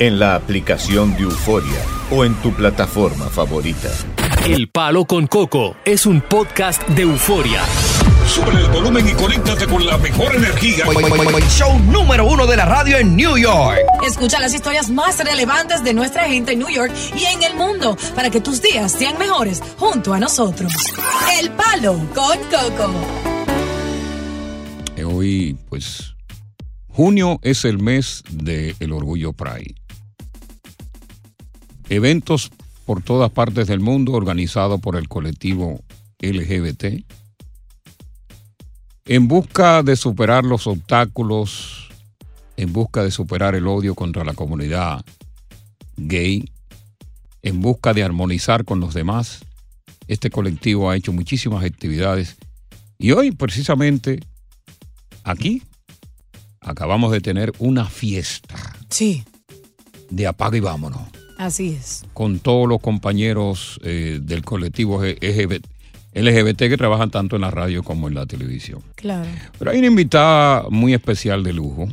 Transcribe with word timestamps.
en 0.00 0.18
la 0.18 0.34
aplicación 0.34 1.14
de 1.14 1.24
Euforia 1.24 1.78
o 2.10 2.24
en 2.24 2.34
tu 2.36 2.52
plataforma 2.52 3.26
favorita. 3.26 3.90
El 4.46 4.70
Palo 4.70 5.04
con 5.04 5.26
Coco 5.26 5.76
es 5.84 6.06
un 6.06 6.22
podcast 6.22 6.82
de 6.88 7.02
euforia. 7.02 7.62
Sube 8.26 8.50
el 8.52 8.70
volumen 8.70 9.06
y 9.06 9.12
conéctate 9.12 9.66
con 9.66 9.86
la 9.86 9.98
mejor 9.98 10.34
energía. 10.34 10.86
Show 11.50 11.78
número 11.80 12.24
uno 12.26 12.46
de 12.46 12.56
la 12.56 12.64
radio 12.64 12.96
en 12.96 13.14
New 13.14 13.36
York. 13.36 13.78
Escucha 14.06 14.40
las 14.40 14.54
historias 14.54 14.88
más 14.88 15.18
relevantes 15.18 15.84
de 15.84 15.92
nuestra 15.92 16.24
gente 16.24 16.52
en 16.52 16.60
New 16.60 16.70
York 16.70 16.92
y 17.14 17.24
en 17.24 17.42
el 17.42 17.54
mundo 17.54 17.98
para 18.14 18.30
que 18.30 18.40
tus 18.40 18.62
días 18.62 18.92
sean 18.92 19.18
mejores 19.18 19.62
junto 19.76 20.14
a 20.14 20.18
nosotros. 20.18 20.72
El 21.38 21.50
Palo 21.50 21.98
con 22.14 22.38
Coco. 22.48 22.94
Hoy, 25.04 25.58
pues, 25.68 26.14
junio 26.88 27.38
es 27.42 27.66
el 27.66 27.78
mes 27.78 28.22
del 28.30 28.92
Orgullo 28.92 29.34
Pride. 29.34 29.79
Eventos 31.90 32.52
por 32.86 33.02
todas 33.02 33.32
partes 33.32 33.66
del 33.66 33.80
mundo 33.80 34.12
organizados 34.12 34.80
por 34.80 34.94
el 34.94 35.08
colectivo 35.08 35.80
LGBT 36.20 37.04
en 39.06 39.26
busca 39.26 39.82
de 39.82 39.96
superar 39.96 40.44
los 40.44 40.68
obstáculos, 40.68 41.88
en 42.56 42.72
busca 42.72 43.02
de 43.02 43.10
superar 43.10 43.56
el 43.56 43.66
odio 43.66 43.96
contra 43.96 44.24
la 44.24 44.34
comunidad 44.34 45.04
gay, 45.96 46.48
en 47.42 47.60
busca 47.60 47.92
de 47.92 48.04
armonizar 48.04 48.64
con 48.64 48.78
los 48.78 48.94
demás. 48.94 49.40
Este 50.06 50.30
colectivo 50.30 50.90
ha 50.90 50.96
hecho 50.96 51.12
muchísimas 51.12 51.64
actividades 51.64 52.36
y 52.98 53.10
hoy 53.10 53.32
precisamente 53.32 54.20
aquí 55.24 55.64
acabamos 56.60 57.10
de 57.10 57.20
tener 57.20 57.52
una 57.58 57.86
fiesta 57.86 58.76
Sí, 58.88 59.24
de 60.08 60.28
apaga 60.28 60.56
y 60.56 60.60
vámonos 60.60 61.19
así 61.40 61.76
es. 61.78 62.04
con 62.12 62.38
todos 62.38 62.68
los 62.68 62.80
compañeros 62.80 63.80
eh, 63.82 64.18
del 64.22 64.44
colectivo 64.44 65.02
LGBT, 65.02 65.66
LGBT 66.12 66.58
que 66.58 66.76
trabajan 66.76 67.10
tanto 67.10 67.36
en 67.36 67.42
la 67.42 67.50
radio 67.50 67.82
como 67.82 68.08
en 68.08 68.14
la 68.14 68.26
televisión. 68.26 68.82
Claro. 68.94 69.28
Pero 69.58 69.70
hay 69.70 69.78
una 69.78 69.86
invitada 69.86 70.66
muy 70.68 70.92
especial 70.92 71.42
de 71.42 71.52
lujo, 71.52 71.88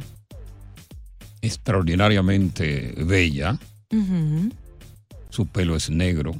extraordinariamente 1.42 2.94
bella. 2.98 3.58
Su 5.30 5.46
pelo 5.48 5.76
es 5.76 5.90
negro, 5.90 6.36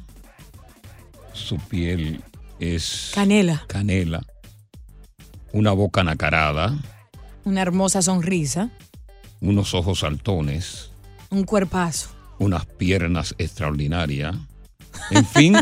su 1.32 1.56
piel 1.56 2.20
es 2.60 3.12
Canela, 3.14 3.64
canela, 3.68 4.26
una 5.52 5.72
boca 5.72 6.04
nacarada, 6.04 6.76
una 7.44 7.62
hermosa 7.62 8.02
sonrisa, 8.02 8.70
unos 9.40 9.72
ojos 9.72 10.00
saltones, 10.00 10.90
un 11.30 11.44
cuerpazo. 11.44 12.17
Unas 12.38 12.66
piernas 12.66 13.34
extraordinarias. 13.38 14.36
En 15.10 15.24
fin, 15.26 15.56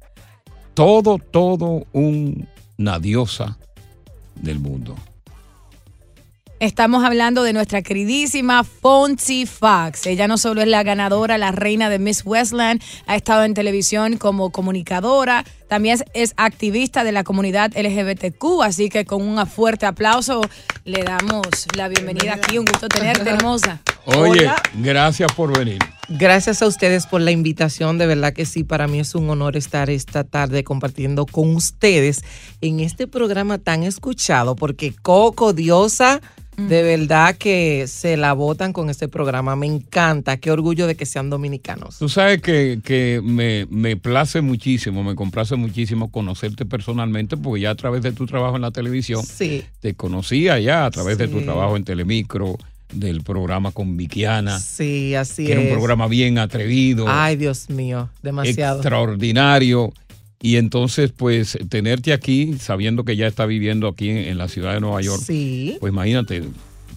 todo, 0.74 1.18
todo 1.18 1.86
una 1.92 2.98
diosa 2.98 3.58
del 4.34 4.58
mundo. 4.58 4.96
Estamos 6.60 7.04
hablando 7.04 7.42
de 7.42 7.54
nuestra 7.54 7.80
queridísima 7.80 8.64
Fonzie 8.64 9.46
Fox. 9.46 10.06
Ella 10.06 10.28
no 10.28 10.36
solo 10.36 10.60
es 10.60 10.68
la 10.68 10.82
ganadora, 10.82 11.38
la 11.38 11.52
reina 11.52 11.88
de 11.88 11.98
Miss 11.98 12.22
Westland, 12.22 12.82
ha 13.06 13.16
estado 13.16 13.44
en 13.44 13.54
televisión 13.54 14.18
como 14.18 14.50
comunicadora, 14.50 15.46
también 15.70 15.94
es, 15.94 16.04
es 16.14 16.34
activista 16.36 17.04
de 17.04 17.12
la 17.12 17.22
comunidad 17.22 17.70
LGBTQ, 17.76 18.62
así 18.64 18.88
que 18.88 19.04
con 19.04 19.22
un 19.22 19.46
fuerte 19.46 19.86
aplauso 19.86 20.42
le 20.84 21.04
damos 21.04 21.46
la 21.76 21.86
bienvenida 21.86 22.34
aquí. 22.34 22.58
Un 22.58 22.64
gusto 22.64 22.88
tenerte, 22.88 23.30
hermosa. 23.30 23.80
Oye, 24.04 24.40
Hola. 24.40 24.62
gracias 24.74 25.32
por 25.32 25.56
venir. 25.56 25.78
Gracias 26.08 26.60
a 26.60 26.66
ustedes 26.66 27.06
por 27.06 27.20
la 27.20 27.30
invitación. 27.30 27.98
De 27.98 28.08
verdad 28.08 28.32
que 28.32 28.46
sí, 28.46 28.64
para 28.64 28.88
mí 28.88 28.98
es 28.98 29.14
un 29.14 29.30
honor 29.30 29.56
estar 29.56 29.90
esta 29.90 30.24
tarde 30.24 30.64
compartiendo 30.64 31.24
con 31.24 31.54
ustedes 31.54 32.24
en 32.60 32.80
este 32.80 33.06
programa 33.06 33.58
tan 33.58 33.84
escuchado, 33.84 34.56
porque 34.56 34.92
Coco, 34.92 35.52
Diosa, 35.52 36.20
de 36.68 36.82
verdad 36.82 37.36
que 37.36 37.86
se 37.86 38.16
la 38.16 38.32
botan 38.32 38.72
con 38.72 38.90
este 38.90 39.08
programa. 39.08 39.56
Me 39.56 39.66
encanta. 39.66 40.36
Qué 40.36 40.50
orgullo 40.50 40.86
de 40.86 40.94
que 40.94 41.06
sean 41.06 41.30
dominicanos. 41.30 41.98
Tú 41.98 42.08
sabes 42.08 42.42
que, 42.42 42.80
que 42.84 43.20
me, 43.22 43.66
me 43.70 43.96
place 43.96 44.40
muchísimo, 44.40 45.02
me 45.02 45.14
complace 45.14 45.56
muchísimo 45.60 46.10
conocerte 46.10 46.64
personalmente, 46.66 47.36
porque 47.36 47.62
ya 47.62 47.70
a 47.70 47.74
través 47.74 48.02
de 48.02 48.12
tu 48.12 48.26
trabajo 48.26 48.56
en 48.56 48.62
la 48.62 48.70
televisión, 48.72 49.24
Sí. 49.24 49.62
te 49.80 49.94
conocía 49.94 50.58
ya 50.58 50.86
a 50.86 50.90
través 50.90 51.18
de 51.18 51.28
tu 51.28 51.40
trabajo 51.42 51.76
en 51.76 51.84
Telemicro, 51.84 52.56
del 52.92 53.22
programa 53.22 53.70
con 53.70 53.96
Vikiana, 53.96 54.58
Sí, 54.58 55.14
así 55.14 55.46
que 55.46 55.52
es. 55.52 55.58
era 55.58 55.68
un 55.68 55.72
programa 55.74 56.08
bien 56.08 56.38
atrevido, 56.38 57.04
Ay, 57.08 57.36
Dios 57.36 57.70
mío, 57.70 58.10
demasiado. 58.22 58.80
extraordinario. 58.80 59.92
Y 60.42 60.56
entonces, 60.56 61.12
pues, 61.16 61.56
tenerte 61.68 62.12
aquí, 62.12 62.54
sabiendo 62.58 63.04
que 63.04 63.14
ya 63.14 63.26
está 63.28 63.46
viviendo 63.46 63.86
aquí 63.86 64.08
en, 64.10 64.16
en 64.16 64.38
la 64.38 64.48
ciudad 64.48 64.72
de 64.74 64.80
Nueva 64.80 65.02
York, 65.02 65.22
Sí. 65.24 65.76
pues 65.80 65.92
imagínate, 65.92 66.42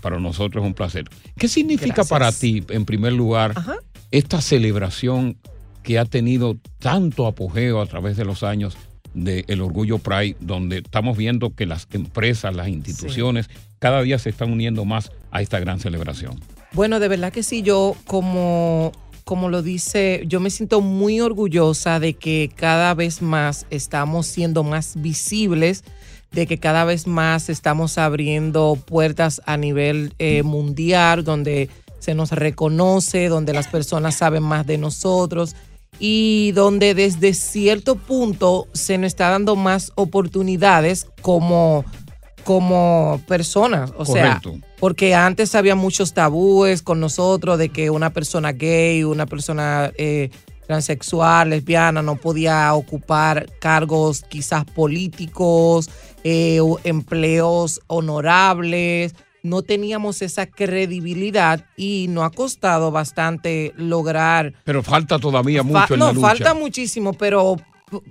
para 0.01 0.19
nosotros 0.19 0.63
es 0.63 0.67
un 0.67 0.73
placer. 0.73 1.05
¿Qué 1.37 1.47
significa 1.47 1.93
Gracias. 1.95 2.07
para 2.09 2.31
ti, 2.31 2.63
en 2.69 2.85
primer 2.85 3.13
lugar, 3.13 3.51
Ajá. 3.55 3.75
esta 4.11 4.41
celebración 4.41 5.35
que 5.83 5.99
ha 5.99 6.05
tenido 6.05 6.57
tanto 6.79 7.27
apogeo 7.27 7.81
a 7.81 7.85
través 7.85 8.17
de 8.17 8.25
los 8.25 8.43
años 8.43 8.77
del 9.13 9.61
Orgullo 9.61 9.99
Pride, 9.99 10.35
donde 10.39 10.79
estamos 10.79 11.17
viendo 11.17 11.53
que 11.53 11.65
las 11.65 11.87
empresas, 11.91 12.55
las 12.55 12.67
instituciones, 12.67 13.49
cada 13.79 14.01
día 14.01 14.17
se 14.17 14.29
están 14.29 14.51
uniendo 14.51 14.85
más 14.85 15.11
a 15.31 15.41
esta 15.41 15.59
gran 15.59 15.79
celebración? 15.79 16.39
Bueno, 16.71 16.99
de 16.99 17.07
verdad 17.07 17.31
que 17.31 17.43
sí, 17.43 17.61
yo 17.61 17.95
como, 18.07 18.91
como 19.23 19.49
lo 19.49 19.61
dice, 19.61 20.23
yo 20.27 20.39
me 20.39 20.49
siento 20.49 20.81
muy 20.81 21.21
orgullosa 21.21 21.99
de 21.99 22.13
que 22.13 22.49
cada 22.55 22.93
vez 22.95 23.21
más 23.21 23.67
estamos 23.69 24.25
siendo 24.25 24.63
más 24.63 24.99
visibles, 24.99 25.83
de 26.31 26.47
que 26.47 26.57
cada 26.57 26.83
vez 26.83 27.05
más 27.05 27.49
estamos 27.49 27.99
abriendo 27.99 28.79
puertas 28.83 29.41
a 29.45 29.55
nivel 29.57 30.13
eh, 30.17 30.41
mundial, 30.41 31.23
donde 31.23 31.69
se 31.99 32.15
nos 32.15 32.31
reconoce, 32.31 33.27
donde 33.27 33.53
las 33.53 33.67
personas 33.67 34.15
saben 34.15 34.41
más 34.41 34.65
de 34.65 34.79
nosotros 34.79 35.55
y 35.99 36.51
donde 36.53 36.93
desde 36.93 37.33
cierto 37.33 37.95
punto 37.95 38.67
se 38.73 38.97
nos 38.97 39.07
está 39.07 39.29
dando 39.29 39.55
más 39.55 39.91
oportunidades 39.95 41.07
como, 41.21 41.85
como 42.43 43.21
personas. 43.27 43.93
O 43.97 44.05
sea, 44.05 44.41
porque 44.79 45.15
antes 45.15 45.55
había 45.55 45.75
muchos 45.75 46.13
tabúes 46.13 46.81
con 46.81 46.99
nosotros 46.99 47.57
de 47.57 47.69
que 47.69 47.89
una 47.89 48.09
persona 48.09 48.51
gay, 48.51 49.03
una 49.03 49.25
persona 49.25 49.91
eh, 49.97 50.29
transexual, 50.67 51.51
lesbiana, 51.51 52.01
no 52.01 52.15
podía 52.15 52.73
ocupar 52.73 53.47
cargos 53.59 54.23
quizás 54.23 54.65
políticos, 54.65 55.89
eh, 56.23 56.59
empleos 56.83 57.81
honorables. 57.87 59.15
No 59.45 59.61
teníamos 59.61 60.21
esa 60.21 60.45
credibilidad 60.45 61.65
y 61.75 62.05
nos 62.09 62.23
ha 62.23 62.29
costado 62.29 62.91
bastante 62.91 63.73
lograr 63.75 64.53
Pero 64.63 64.81
falta 64.81 65.19
todavía 65.19 65.63
mucho 65.63 65.79
Fa- 65.85 65.93
en 65.95 65.99
no, 65.99 66.05
la 66.07 66.13
lucha. 66.13 66.27
falta 66.29 66.53
muchísimo, 66.53 67.11
pero 67.11 67.57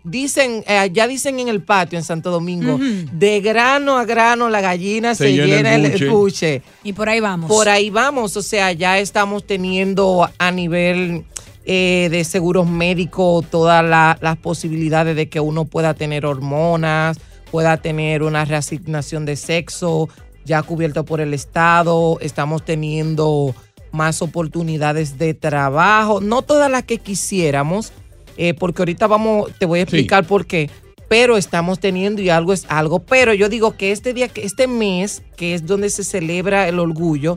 dicen, 0.04 0.62
eh, 0.68 0.90
ya 0.92 1.08
dicen 1.08 1.40
en 1.40 1.48
el 1.48 1.62
patio 1.62 1.98
en 1.98 2.04
Santo 2.04 2.30
Domingo, 2.30 2.78
de 3.12 3.40
grano 3.40 3.96
a 3.96 4.04
grano 4.04 4.50
la 4.50 4.60
gallina 4.60 5.14
se, 5.14 5.32
llena, 5.32 5.74
el 5.74 6.10
buche. 6.10 6.60
Y 6.84 6.92
por 6.92 7.08
ahí 7.08 7.20
vamos. 7.20 7.48
Por 7.48 7.66
ahí 7.70 7.88
vamos, 7.88 8.36
o 8.36 8.42
sea, 8.42 8.70
ya 8.72 8.98
estamos 8.98 9.46
teniendo 9.46 10.28
a 10.38 10.50
nivel 10.50 11.24
eh, 11.64 12.08
de 12.10 12.24
seguros 12.24 12.68
médicos, 12.68 13.46
todas 13.50 13.82
la- 13.82 14.18
las 14.20 14.36
posibilidades 14.36 15.16
de 15.16 15.30
que 15.30 15.40
uno 15.40 15.64
pueda 15.64 15.94
tener 15.94 16.26
hormonas, 16.26 17.18
pueda 17.50 17.78
tener 17.78 18.22
una 18.22 18.44
reasignación 18.44 19.24
de 19.24 19.36
sexo 19.36 20.10
ya 20.44 20.62
cubierto 20.62 21.04
por 21.04 21.20
el 21.20 21.34
Estado. 21.34 22.18
Estamos 22.20 22.64
teniendo 22.64 23.54
más 23.92 24.22
oportunidades 24.22 25.18
de 25.18 25.34
trabajo, 25.34 26.20
no 26.20 26.42
todas 26.42 26.70
las 26.70 26.84
que 26.84 26.98
quisiéramos, 26.98 27.92
eh, 28.36 28.54
porque 28.54 28.82
ahorita 28.82 29.06
vamos, 29.06 29.50
te 29.58 29.66
voy 29.66 29.80
a 29.80 29.82
explicar 29.82 30.26
por 30.26 30.46
qué. 30.46 30.70
Pero 31.08 31.36
estamos 31.36 31.78
teniendo 31.78 32.22
y 32.22 32.30
algo 32.30 32.54
es 32.54 32.64
algo. 32.68 33.00
Pero 33.00 33.34
yo 33.34 33.50
digo 33.50 33.76
que 33.76 33.92
este 33.92 34.14
día, 34.14 34.28
que 34.28 34.44
este 34.44 34.66
mes, 34.66 35.22
que 35.36 35.54
es 35.54 35.66
donde 35.66 35.90
se 35.90 36.04
celebra 36.04 36.66
el 36.68 36.78
orgullo, 36.78 37.36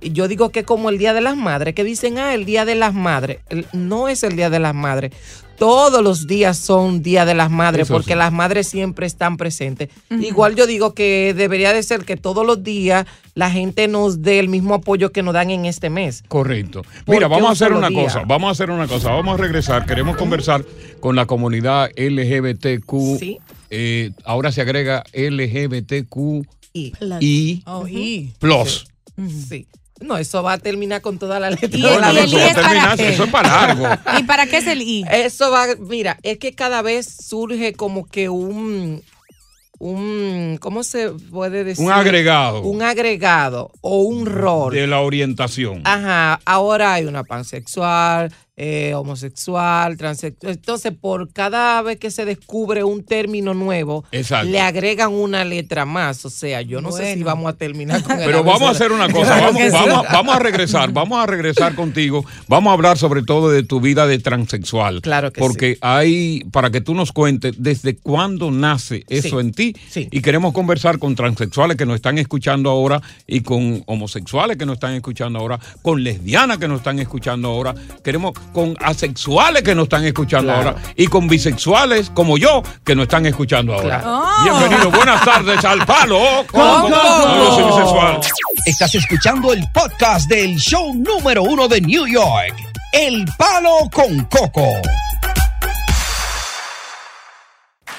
yo 0.00 0.28
digo 0.28 0.50
que 0.50 0.62
como 0.62 0.90
el 0.90 0.98
Día 0.98 1.12
de 1.12 1.20
las 1.20 1.36
Madres, 1.36 1.74
que 1.74 1.82
dicen, 1.82 2.18
ah, 2.18 2.34
el 2.34 2.44
Día 2.44 2.64
de 2.64 2.76
las 2.76 2.94
Madres. 2.94 3.40
No 3.72 4.08
es 4.08 4.22
el 4.22 4.36
Día 4.36 4.48
de 4.50 4.60
las 4.60 4.74
Madres. 4.74 5.12
Todos 5.58 6.02
los 6.02 6.26
días 6.26 6.56
son 6.58 7.02
Día 7.02 7.24
de 7.24 7.34
las 7.34 7.50
Madres, 7.50 7.86
Eso 7.86 7.94
porque 7.94 8.12
sí. 8.12 8.18
las 8.18 8.32
madres 8.32 8.68
siempre 8.68 9.06
están 9.06 9.36
presentes. 9.36 9.88
Igual 10.10 10.54
yo 10.54 10.66
digo 10.66 10.94
que 10.94 11.34
debería 11.36 11.72
de 11.72 11.82
ser 11.82 12.04
que 12.04 12.16
todos 12.16 12.46
los 12.46 12.62
días 12.62 13.06
la 13.34 13.50
gente 13.50 13.88
nos 13.88 14.22
dé 14.22 14.38
el 14.38 14.48
mismo 14.48 14.74
apoyo 14.74 15.12
que 15.12 15.22
nos 15.22 15.34
dan 15.34 15.50
en 15.50 15.64
este 15.66 15.90
mes. 15.90 16.22
Correcto. 16.28 16.82
¿Por 17.04 17.14
Mira, 17.14 17.28
vamos 17.28 17.48
a 17.48 17.52
hacer 17.52 17.72
una 17.72 17.88
día? 17.88 18.04
cosa, 18.04 18.22
vamos 18.26 18.48
a 18.48 18.52
hacer 18.52 18.70
una 18.70 18.86
cosa, 18.86 19.10
vamos 19.10 19.38
a 19.38 19.42
regresar, 19.42 19.86
queremos 19.86 20.16
conversar 20.16 20.64
con 21.00 21.16
la 21.16 21.26
comunidad 21.26 21.90
LGBTQ. 21.96 23.18
Sí. 23.18 23.38
Eh, 23.70 24.12
ahora 24.24 24.52
se 24.52 24.60
agrega 24.60 25.02
LGBTQ 25.12 26.46
Y. 26.72 26.92
y 27.20 27.62
Oh, 27.66 27.86
y. 27.88 28.32
plus. 28.38 28.86
Sí. 29.48 29.66
No, 30.00 30.18
eso 30.18 30.42
va 30.42 30.52
a 30.54 30.58
terminar 30.58 31.00
con 31.00 31.18
toda 31.18 31.40
la 31.40 31.50
letra. 31.50 31.68
¿Y 31.72 31.84
el- 31.86 32.26
eso 32.26 32.38
es 32.38 32.54
para 32.54 32.96
qué? 32.96 33.08
eso 33.08 33.24
es 33.24 33.30
para 33.30 33.48
largo. 33.48 33.86
¿Y 34.18 34.22
para 34.24 34.46
qué 34.46 34.58
es 34.58 34.66
el 34.66 34.82
I? 34.82 35.04
Eso 35.10 35.50
va, 35.50 35.66
mira, 35.78 36.18
es 36.22 36.38
que 36.38 36.54
cada 36.54 36.82
vez 36.82 37.06
surge 37.06 37.72
como 37.72 38.04
que 38.06 38.28
un, 38.28 39.02
un, 39.78 40.58
¿cómo 40.60 40.82
se 40.84 41.10
puede 41.10 41.64
decir? 41.64 41.84
Un 41.84 41.92
agregado 41.92 42.60
Un 42.62 42.82
agregado 42.82 43.70
o 43.80 44.00
un 44.02 44.26
rol. 44.26 44.74
de 44.74 44.86
la 44.86 45.00
orientación. 45.00 45.82
Ajá, 45.84 46.40
ahora 46.44 46.94
hay 46.94 47.04
una 47.04 47.24
pansexual, 47.24 48.32
eh, 48.58 48.94
homosexual, 48.94 49.96
transexual. 49.98 50.52
Entonces, 50.54 50.92
por 50.98 51.30
cada 51.32 51.82
vez 51.82 51.98
que 51.98 52.10
se 52.10 52.24
descubre 52.24 52.84
un 52.84 53.04
término 53.04 53.52
nuevo, 53.52 54.04
Exacto. 54.12 54.48
le 54.50 54.60
agregan 54.60 55.12
una 55.12 55.44
letra 55.44 55.84
más. 55.84 56.24
O 56.24 56.30
sea, 56.30 56.62
yo 56.62 56.80
no 56.80 56.90
sé 56.90 57.14
si 57.14 57.22
vamos 57.22 57.50
a 57.50 57.56
terminar 57.56 58.02
con 58.02 58.12
el 58.18 58.24
Pero 58.24 58.42
vamos 58.44 58.62
a 58.62 58.70
hacer 58.70 58.92
una 58.92 59.10
cosa, 59.10 59.40
vamos, 59.40 59.60
vamos, 59.72 60.06
vamos 60.10 60.36
a 60.36 60.38
regresar, 60.38 60.92
vamos 60.92 61.22
a 61.22 61.26
regresar 61.26 61.74
contigo, 61.74 62.24
vamos 62.48 62.70
a 62.70 62.74
hablar 62.74 62.96
sobre 62.96 63.22
todo 63.22 63.50
de 63.50 63.62
tu 63.62 63.80
vida 63.80 64.06
de 64.06 64.18
transexual. 64.18 65.02
Claro 65.02 65.32
que 65.32 65.40
Porque 65.40 65.78
hay, 65.82 66.44
para 66.50 66.70
que 66.70 66.80
tú 66.80 66.94
nos 66.94 67.12
cuentes 67.12 67.54
desde 67.58 67.96
cuándo 67.96 68.50
nace 68.50 69.04
eso 69.08 69.40
Sí, 69.40 69.46
en 69.46 69.52
ti. 69.52 69.76
sí. 69.90 70.08
Y 70.10 70.20
queremos 70.22 70.54
conversar 70.54 70.98
con 70.98 71.14
transexuales 71.14 71.76
que 71.76 71.84
nos 71.84 71.96
están 71.96 72.16
escuchando 72.18 72.70
ahora 72.70 73.02
y 73.26 73.40
con 73.40 73.82
homosexuales 73.86 74.56
que 74.56 74.64
nos 74.64 74.74
están 74.74 74.94
escuchando 74.94 75.38
ahora, 75.38 75.58
con 75.82 76.02
lesbianas 76.02 76.58
que 76.58 76.68
nos 76.68 76.78
están 76.78 76.98
escuchando 77.00 77.48
ahora, 77.48 77.74
queremos 78.02 78.32
con 78.52 78.76
asexuales 78.80 79.62
que 79.62 79.74
nos 79.74 79.84
están 79.84 80.04
escuchando 80.04 80.52
Claro. 80.52 80.70
ahora 80.70 80.82
y 80.96 81.06
con 81.06 81.28
bisexuales 81.28 82.10
como 82.10 82.38
yo 82.38 82.62
que 82.84 82.94
nos 82.94 83.04
están 83.04 83.26
escuchando 83.26 83.74
ahora. 83.74 84.00
Claro. 84.00 84.22
Oh. 84.24 84.42
Bienvenidos, 84.44 84.92
buenas 84.94 85.24
tardes 85.24 85.64
al 85.64 85.84
palo. 85.86 86.18
Con 86.50 86.84
bisexual. 86.90 88.20
Estás 88.66 88.94
escuchando 88.94 89.52
el 89.52 89.64
podcast 89.72 90.28
del 90.28 90.56
show 90.56 90.92
número 90.94 91.42
uno 91.42 91.68
de 91.68 91.80
New 91.80 92.06
York, 92.06 92.54
El 92.92 93.24
Palo 93.38 93.88
con 93.92 94.24
Coco. 94.24 94.66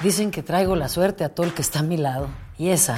Dicen 0.01 0.29
que 0.29 0.43
traigo 0.43 0.75
la 0.75 0.89
suerte 0.89 1.23
a 1.23 1.29
todo 1.29 1.45
el 1.45 1.53
que 1.53 1.61
está 1.61 1.79
a 1.79 1.83
mi 1.83 1.97
lado. 1.97 2.29
Y 2.59 2.69
esa 2.69 2.97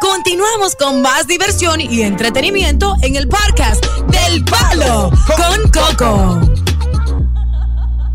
Continuamos 0.00 0.76
con 0.76 1.02
más 1.02 1.26
diversión 1.26 1.80
y 1.80 2.02
entretenimiento 2.02 2.94
en 3.02 3.16
el 3.16 3.28
podcast 3.28 3.84
del 4.08 4.44
Palo 4.44 5.10
con 5.26 5.70
Coco. 5.70 6.40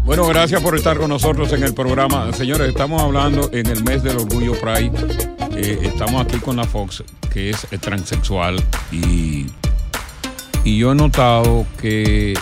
Bueno, 0.03 0.27
gracias 0.27 0.61
por 0.61 0.75
estar 0.75 0.97
con 0.97 1.09
nosotros 1.09 1.51
en 1.53 1.63
el 1.63 1.73
programa. 1.73 2.31
Señores, 2.33 2.69
estamos 2.69 3.01
hablando 3.01 3.49
en 3.53 3.67
el 3.67 3.83
mes 3.83 4.03
del 4.03 4.17
orgullo 4.17 4.53
Pride. 4.59 4.91
Eh, 5.55 5.79
estamos 5.83 6.25
aquí 6.25 6.37
con 6.39 6.57
la 6.57 6.65
Fox, 6.65 7.03
que 7.31 7.51
es 7.51 7.67
eh, 7.71 7.77
transexual. 7.77 8.61
Y, 8.91 9.47
yo 10.63 10.91
he 10.91 10.95
notado 10.95 11.65
que 11.79 12.33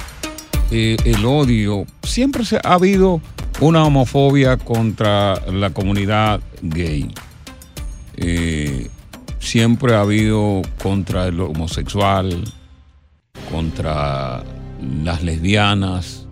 eh, 0.72 0.98
el 1.06 1.26
odio, 1.26 1.86
siempre 2.04 2.44
se, 2.44 2.58
ha 2.58 2.74
habido 2.74 3.22
una 3.60 3.84
homofobia 3.86 4.58
contra 4.58 5.40
la 5.52 5.70
comunidad 5.70 6.42
gay. 6.62 7.14
Siempre 9.50 9.96
ha 9.96 10.02
habido 10.02 10.62
contra 10.82 11.28
el 11.28 11.40
homosexual, 11.40 12.44
contra 13.52 14.44
las 15.04 15.24
lesbianas 15.24 16.28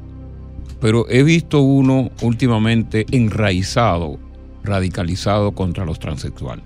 pero 0.80 1.10
he 1.10 1.24
visto 1.24 1.62
uno 1.62 2.12
últimamente 2.22 3.06
enraizado, 3.12 4.20
radicalizado 4.64 5.54
contra 5.54 5.86
los 5.86 6.00
transexuales. 6.00 6.64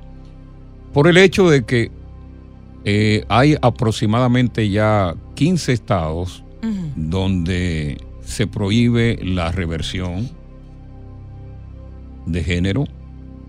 Por 0.93 1.07
el 1.07 1.17
hecho 1.17 1.49
de 1.49 1.63
que 1.63 1.91
eh, 2.83 3.23
hay 3.29 3.55
aproximadamente 3.61 4.69
ya 4.69 5.15
15 5.35 5.71
estados 5.71 6.43
donde 6.95 7.97
se 8.23 8.45
prohíbe 8.47 9.17
la 9.23 9.51
reversión 9.51 10.29
de 12.25 12.43
género, 12.43 12.85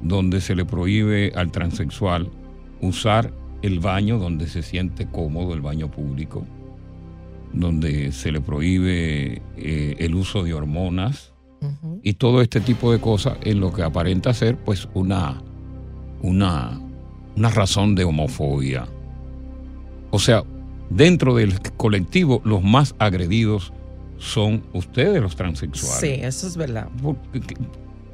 donde 0.00 0.40
se 0.40 0.54
le 0.54 0.64
prohíbe 0.64 1.32
al 1.34 1.50
transexual 1.50 2.30
usar 2.82 3.32
el 3.62 3.80
baño 3.80 4.18
donde 4.18 4.46
se 4.48 4.62
siente 4.62 5.06
cómodo, 5.06 5.54
el 5.54 5.62
baño 5.62 5.90
público 5.90 6.44
donde 7.52 8.12
se 8.12 8.32
le 8.32 8.40
prohíbe 8.40 9.42
eh, 9.56 9.96
el 9.98 10.14
uso 10.14 10.42
de 10.42 10.54
hormonas 10.54 11.32
y 12.02 12.14
todo 12.14 12.40
este 12.40 12.60
tipo 12.60 12.90
de 12.90 12.98
cosas 12.98 13.38
en 13.42 13.60
lo 13.60 13.72
que 13.72 13.84
aparenta 13.84 14.34
ser 14.34 14.56
pues 14.56 14.88
una, 14.94 15.40
una, 16.20 16.80
una 17.36 17.50
razón 17.50 17.94
de 17.94 18.02
homofobia. 18.02 18.88
O 20.10 20.18
sea, 20.18 20.42
dentro 20.90 21.36
del 21.36 21.60
colectivo 21.76 22.42
los 22.44 22.64
más 22.64 22.96
agredidos 22.98 23.72
son 24.18 24.64
ustedes 24.72 25.22
los 25.22 25.36
transexuales. 25.36 26.00
Sí, 26.00 26.20
eso 26.20 26.48
es 26.48 26.56
verdad. 26.56 26.88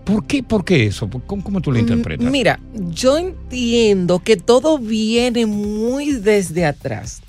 ¿Por 0.09 0.25
qué, 0.25 0.43
por 0.43 0.65
qué, 0.65 0.87
eso? 0.87 1.07
¿Cómo, 1.27 1.45
cómo 1.45 1.61
tú 1.61 1.71
lo 1.71 1.79
interpretas? 1.79 2.27
Mm, 2.27 2.31
Mira, 2.31 2.61
yo 2.73 3.19
entiendo 3.19 4.21
que 4.21 4.38
todo 4.38 4.79
viene 4.79 5.45
muy 5.45 6.12
desde 6.12 6.65
atrás. 6.65 7.21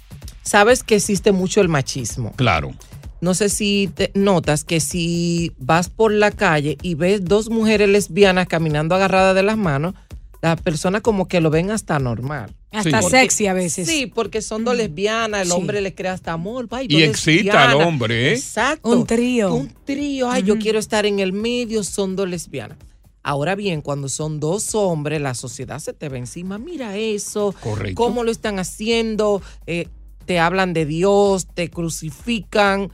Sabes 0.44 0.82
que 0.82 0.96
existe 0.96 1.34
mucho 1.34 1.60
el 1.60 1.68
machismo. 1.68 2.32
Claro. 2.38 2.72
No 3.20 3.34
sé 3.34 3.50
si 3.50 3.92
te 3.94 4.12
notas 4.16 4.64
que 4.64 4.80
si 4.80 5.52
vas 5.60 5.90
por 5.90 6.14
la 6.14 6.32
calle 6.32 6.78
y 6.82 6.96
ves 6.96 7.26
dos 7.26 7.50
mujeres 7.50 7.90
lesbianas 7.90 8.48
caminando 8.48 8.96
agarradas 8.96 9.36
de 9.36 9.44
las 9.44 9.58
manos, 9.58 9.94
las 10.42 10.62
personas 10.62 11.02
como 11.02 11.28
que 11.28 11.42
lo 11.42 11.50
ven 11.50 11.72
hasta 11.72 12.00
normal. 12.00 12.56
Hasta 12.72 13.02
Porque- 13.02 13.18
sexy 13.18 13.48
a 13.48 13.54
veces. 13.54 13.88
Sí, 13.88 14.06
porque 14.06 14.42
son 14.44 14.64
dos 14.64 14.76
lesbianas, 14.78 15.42
el 15.42 15.48
Sí. 15.48 15.54
hombre 15.54 15.82
le 15.82 15.96
crea 15.96 16.14
hasta 16.14 16.34
amor. 16.34 16.68
ay, 16.70 16.86
Y 16.90 17.02
excita 17.02 17.72
al 17.72 17.82
hombre, 17.82 18.30
¿eh? 18.30 18.34
Exacto. 18.36 18.90
Un 18.90 19.08
trío. 19.08 19.54
Un 19.56 19.74
trío. 19.86 20.30
Ay, 20.30 20.44
yo 20.44 20.58
quiero 20.60 20.78
estar 20.78 21.06
en 21.08 21.20
el 21.20 21.34
medio, 21.34 21.84
son 21.84 22.16
dos 22.16 22.30
lesbianas. 22.30 22.78
Ahora 23.24 23.56
bien, 23.56 23.82
cuando 23.82 24.08
son 24.08 24.40
dos 24.40 24.76
hombres, 24.76 25.20
la 25.20 25.34
sociedad 25.34 25.80
se 25.80 25.94
te 25.94 26.10
ve 26.10 26.20
encima. 26.20 26.58
Mira 26.58 26.96
eso. 26.96 27.54
Correcto. 27.60 27.96
¿Cómo 28.02 28.24
lo 28.24 28.32
están 28.32 28.60
haciendo? 28.60 29.42
Eh, 29.66 29.88
te 30.26 30.38
hablan 30.40 30.74
de 30.74 30.86
Dios, 30.86 31.48
te 31.54 31.70
crucifican. 31.72 32.92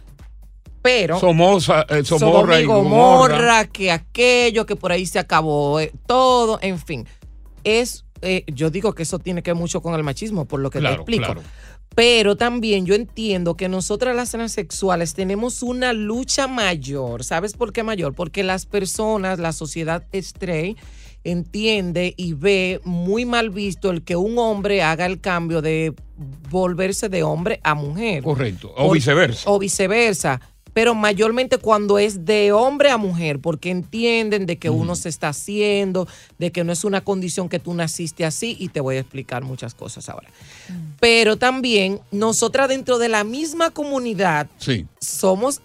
Pero. 0.82 1.20
Somoza, 1.20 1.86
eh, 1.89 2.03
Somorra 2.05 2.62
y. 2.62 2.65
Gomorra, 2.65 3.65
que 3.65 3.91
aquello, 3.91 4.65
que 4.65 4.75
por 4.75 4.91
ahí 4.91 5.05
se 5.05 5.20
acabó 5.20 5.79
eh, 5.79 5.91
todo, 6.08 6.60
en 6.62 6.79
fin. 6.79 7.05
Es 7.63 8.04
eh, 8.22 8.43
yo 8.48 8.69
digo 8.69 8.93
que 8.93 9.03
eso 9.03 9.19
tiene 9.19 9.43
que 9.43 9.51
ver 9.51 9.60
mucho 9.60 9.81
con 9.81 9.93
el 9.95 10.03
machismo, 10.03 10.45
por 10.45 10.60
lo 10.60 10.69
que 10.69 10.79
Claro, 10.79 10.95
te 10.95 11.01
explico. 11.01 11.25
claro. 11.25 11.41
Pero 11.95 12.36
también 12.36 12.86
yo 12.86 12.93
entiendo 12.93 13.55
que 13.55 13.69
nosotras 13.69 14.15
las 14.15 14.31
transexuales 14.31 15.13
tenemos 15.13 15.63
una 15.63 15.93
lucha 15.93 16.48
mayor. 16.48 17.24
¿Sabes 17.24 17.53
por 17.53 17.72
qué 17.72 17.84
mayor? 17.84 18.13
Porque 18.13 18.43
las 18.43 18.65
personas, 18.65 19.39
la 19.39 19.53
sociedad 19.53 20.03
straight, 20.12 20.77
entiende 21.24 22.13
y 22.17 22.34
ve 22.34 22.81
muy 22.84 23.25
mal 23.25 23.50
visto 23.50 23.89
el 23.91 24.03
que 24.03 24.15
un 24.15 24.38
hombre 24.38 24.84
haga 24.84 25.05
el 25.05 25.22
cambio 25.22 25.62
de 25.62 25.93
volverse 26.50 27.10
de 27.10 27.24
hombre 27.24 27.60
a 27.63 27.75
mujer. 27.75 28.24
Correcto. 28.24 28.74
O 28.77 28.91
viceversa. 28.91 29.50
O 29.50 29.57
viceversa. 29.60 30.41
Pero 30.75 30.94
mayormente 30.94 31.58
cuando 31.58 32.00
es 32.00 32.25
de 32.25 32.51
hombre 32.51 32.89
a 32.91 32.98
mujer, 32.98 33.39
porque 33.39 33.70
entienden 33.70 34.46
de 34.46 34.58
que 34.58 34.70
uno 34.70 34.98
se 34.98 35.08
está 35.08 35.29
haciendo, 35.29 36.05
de 36.38 36.51
que 36.51 36.65
no 36.65 36.74
es 36.74 36.84
una 36.84 37.00
condición 37.00 37.48
que 37.48 37.60
tú 37.60 37.74
naciste 37.74 38.25
así, 38.25 38.58
y 38.60 38.67
te 38.67 38.82
voy 38.82 38.98
a 38.98 39.00
explicar 39.00 39.41
muchas 39.46 39.74
cosas 39.74 40.10
ahora. 40.10 40.27
Pero 41.00 41.38
también 41.38 42.01
nosotras 42.12 42.67
dentro 42.67 42.98
de 42.98 43.08
la 43.08 43.24
misma 43.24 43.70
comunidad 43.70 44.48
Sí. 44.58 44.86
somos 45.00 45.62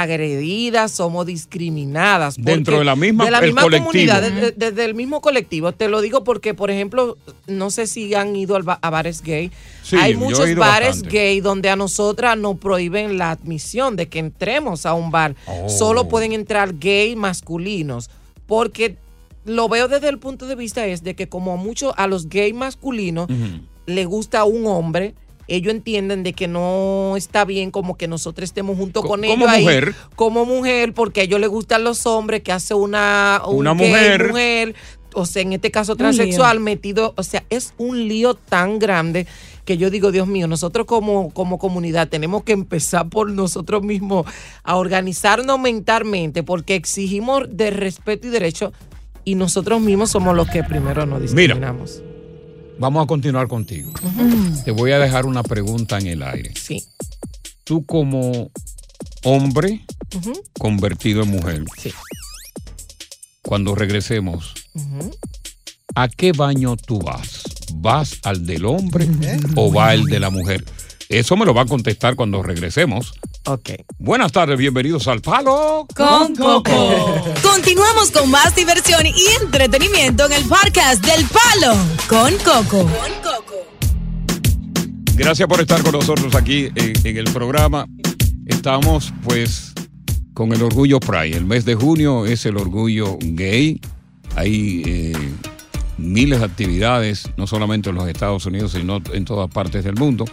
agredidas, 0.00 0.92
somos 0.92 1.26
discriminadas. 1.26 2.36
Dentro 2.38 2.78
de 2.78 2.84
la 2.84 2.96
misma- 2.96 3.24
de 3.24 3.30
la 3.30 3.38
el 3.38 3.46
misma 3.46 3.62
colectivo. 3.62 3.86
comunidad, 3.90 4.22
desde, 4.22 4.52
desde 4.52 4.84
el 4.84 4.94
mismo 4.94 5.20
colectivo. 5.20 5.72
Te 5.72 5.88
lo 5.88 6.00
digo 6.00 6.24
porque, 6.24 6.54
por 6.54 6.70
ejemplo, 6.70 7.18
no 7.46 7.70
sé 7.70 7.86
si 7.86 8.14
han 8.14 8.34
ido 8.36 8.56
a 8.56 8.90
bares 8.90 9.22
gay. 9.22 9.50
Sí, 9.82 9.96
Hay 9.96 10.14
muchos 10.16 10.54
bares 10.54 10.88
bastante. 11.02 11.08
gay 11.18 11.40
donde 11.40 11.68
a 11.70 11.76
nosotras 11.76 12.36
nos 12.38 12.56
prohíben 12.58 13.18
la 13.18 13.32
admisión 13.32 13.96
de 13.96 14.08
que 14.08 14.18
entremos 14.18 14.86
a 14.86 14.94
un 14.94 15.10
bar. 15.10 15.34
Oh. 15.46 15.68
Solo 15.68 16.08
pueden 16.08 16.32
entrar 16.32 16.78
gay 16.78 17.16
masculinos. 17.16 18.08
Porque 18.46 18.96
lo 19.44 19.68
veo 19.68 19.88
desde 19.88 20.08
el 20.08 20.18
punto 20.18 20.46
de 20.46 20.54
vista 20.54 20.86
es 20.86 21.02
de 21.02 21.14
que 21.14 21.28
como 21.28 21.56
mucho 21.56 21.94
a 21.98 22.06
los 22.06 22.28
gay 22.28 22.52
masculinos 22.52 23.28
le 23.86 24.04
gusta 24.04 24.44
un 24.44 24.66
hombre, 24.66 25.14
ellos 25.48 25.72
entienden 25.74 26.22
de 26.22 26.32
que 26.32 26.48
no 26.48 27.14
está 27.16 27.44
bien 27.44 27.70
como 27.70 27.96
que 27.96 28.08
nosotros 28.08 28.44
estemos 28.48 28.76
junto 28.76 29.02
Co- 29.02 29.08
con 29.08 29.20
como 29.22 29.32
ellos 29.34 29.48
ahí, 29.48 29.62
mujer. 29.62 29.94
como 30.16 30.44
mujer, 30.44 30.94
porque 30.94 31.20
a 31.20 31.24
ellos 31.24 31.40
les 31.40 31.48
gustan 31.50 31.84
los 31.84 32.06
hombres, 32.06 32.42
que 32.42 32.52
hace 32.52 32.74
una, 32.74 33.42
un 33.46 33.56
Una 33.66 33.74
gay, 33.74 33.88
mujer. 33.88 34.28
mujer, 34.28 34.74
o 35.14 35.26
sea, 35.26 35.42
en 35.42 35.52
este 35.52 35.70
caso 35.70 35.94
transexual, 35.96 36.60
metido, 36.60 37.12
o 37.16 37.22
sea, 37.22 37.44
es 37.50 37.74
un 37.76 38.08
lío 38.08 38.34
tan 38.34 38.78
grande 38.78 39.26
que 39.66 39.76
yo 39.76 39.90
digo, 39.90 40.10
Dios 40.10 40.26
mío, 40.26 40.48
nosotros 40.48 40.86
como, 40.86 41.30
como 41.30 41.58
comunidad 41.58 42.08
tenemos 42.08 42.42
que 42.44 42.52
empezar 42.52 43.08
por 43.08 43.30
nosotros 43.30 43.82
mismos 43.82 44.26
a 44.64 44.76
organizarnos 44.76 45.60
mentalmente, 45.60 46.42
porque 46.42 46.74
exigimos 46.76 47.44
de 47.50 47.70
respeto 47.70 48.26
y 48.26 48.30
derecho, 48.30 48.72
y 49.24 49.34
nosotros 49.36 49.80
mismos 49.80 50.10
somos 50.10 50.34
los 50.34 50.48
que 50.48 50.64
primero 50.64 51.04
nos 51.06 51.32
Mira. 51.32 51.54
Vamos 52.82 53.04
a 53.04 53.06
continuar 53.06 53.46
contigo. 53.46 53.92
Te 54.64 54.72
voy 54.72 54.90
a 54.90 54.98
dejar 54.98 55.24
una 55.26 55.44
pregunta 55.44 55.98
en 55.98 56.08
el 56.08 56.22
aire. 56.24 56.52
Sí. 56.60 56.82
Tú 57.62 57.86
como 57.86 58.50
hombre 59.22 59.86
convertido 60.58 61.22
en 61.22 61.30
mujer, 61.30 61.64
Sí. 61.80 61.92
cuando 63.40 63.76
regresemos. 63.76 64.52
¿a 65.94 66.08
qué 66.08 66.32
baño 66.32 66.76
tú 66.76 66.98
vas? 66.98 67.44
¿Vas 67.74 68.18
al 68.24 68.46
del 68.46 68.64
hombre 68.64 69.08
o 69.54 69.72
va 69.72 69.90
al 69.90 70.06
de 70.06 70.18
la 70.18 70.30
mujer? 70.30 70.64
Eso 71.12 71.36
me 71.36 71.44
lo 71.44 71.52
va 71.52 71.62
a 71.62 71.66
contestar 71.66 72.16
cuando 72.16 72.42
regresemos. 72.42 73.12
Ok. 73.44 73.72
Buenas 73.98 74.32
tardes, 74.32 74.56
bienvenidos 74.56 75.08
al 75.08 75.20
Palo 75.20 75.86
Con 75.94 76.34
Coco. 76.34 76.64
Continuamos 77.42 78.10
con 78.10 78.30
más 78.30 78.56
diversión 78.56 79.04
y 79.04 79.26
entretenimiento 79.42 80.24
en 80.24 80.32
el 80.32 80.44
podcast 80.44 81.04
del 81.04 81.26
Palo 81.26 81.76
con 82.08 82.32
Coco. 82.38 82.90
Gracias 85.14 85.46
por 85.46 85.60
estar 85.60 85.82
con 85.82 85.92
nosotros 85.92 86.34
aquí 86.34 86.70
en, 86.74 86.94
en 87.04 87.16
el 87.18 87.30
programa. 87.30 87.84
Estamos 88.46 89.12
pues 89.22 89.74
con 90.32 90.54
el 90.54 90.62
Orgullo 90.62 90.98
Pride. 90.98 91.36
El 91.36 91.44
mes 91.44 91.66
de 91.66 91.74
junio 91.74 92.24
es 92.24 92.46
el 92.46 92.56
Orgullo 92.56 93.18
Gay. 93.20 93.82
Hay 94.34 94.82
eh, 94.86 95.12
miles 95.98 96.38
de 96.38 96.46
actividades, 96.46 97.28
no 97.36 97.46
solamente 97.46 97.90
en 97.90 97.96
los 97.96 98.08
Estados 98.08 98.46
Unidos, 98.46 98.72
sino 98.72 99.02
en 99.12 99.26
todas 99.26 99.50
partes 99.50 99.84
del 99.84 99.96
mundo. 99.96 100.24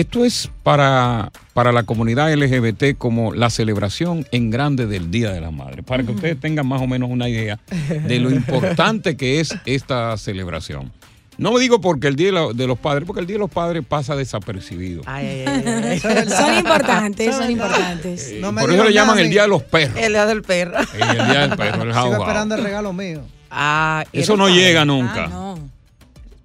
Esto 0.00 0.24
es 0.24 0.48
para, 0.62 1.30
para 1.52 1.72
la 1.72 1.82
comunidad 1.82 2.32
LGBT 2.32 2.96
como 2.96 3.34
la 3.34 3.50
celebración 3.50 4.26
en 4.32 4.48
grande 4.48 4.86
del 4.86 5.10
Día 5.10 5.30
de 5.30 5.42
la 5.42 5.50
Madre, 5.50 5.82
para 5.82 6.02
que 6.02 6.12
ustedes 6.12 6.40
tengan 6.40 6.66
más 6.66 6.80
o 6.80 6.86
menos 6.86 7.10
una 7.10 7.28
idea 7.28 7.58
de 8.06 8.18
lo 8.18 8.30
importante 8.30 9.14
que 9.18 9.40
es 9.40 9.54
esta 9.66 10.16
celebración. 10.16 10.90
No 11.36 11.58
digo 11.58 11.82
porque 11.82 12.08
el 12.08 12.16
Día 12.16 12.32
de, 12.54 12.66
los 12.66 12.78
Padres, 12.78 13.04
porque 13.06 13.20
el 13.20 13.26
Día 13.26 13.34
de 13.34 13.40
los 13.40 13.50
Padres 13.50 13.84
pasa 13.86 14.16
desapercibido. 14.16 15.02
Ay, 15.04 15.44
ay, 15.46 15.64
ay, 15.66 16.00
ay. 16.06 16.28
Son 16.30 16.54
importantes, 16.54 17.36
son 17.36 17.50
importantes. 17.50 18.28
Eh, 18.30 18.38
No 18.40 18.52
me 18.52 18.62
por 18.62 18.72
eso 18.72 18.84
le 18.84 18.94
llaman 18.94 19.18
el. 19.18 19.28
Día 19.28 19.42
de 19.42 19.48
los 19.48 19.62
Perros. 19.64 19.98
El 19.98 20.12
día 20.14 20.24
del 20.24 20.40
perro. 20.40 20.80
Eh, 20.80 20.86
el 20.98 21.26
Día 21.26 21.40
del 21.46 21.56
Perro, 21.58 21.82
el 21.82 21.92
Sigo 21.92 22.12
esperando 22.14 22.54
el 22.54 22.62
regalo 22.62 22.94
mío. 22.94 23.20
Ah, 23.50 24.02
Eso 24.14 24.34
no 24.38 24.44
padre. 24.44 24.56
llega 24.60 24.86
nunca. 24.86 25.24
Ah, 25.26 25.28
no. 25.28 25.70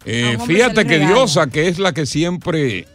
Eh, 0.05 0.23
A 0.23 0.29
un 0.35 0.41
hombre 0.41 0.47
se 0.47 0.53
fíjate 0.53 0.85
que. 0.85 0.99
Diosa, 0.99 1.47
que 1.47 1.69
es 1.69 1.79
la 1.79 1.93
que 1.93 2.05
siempre 2.05 2.85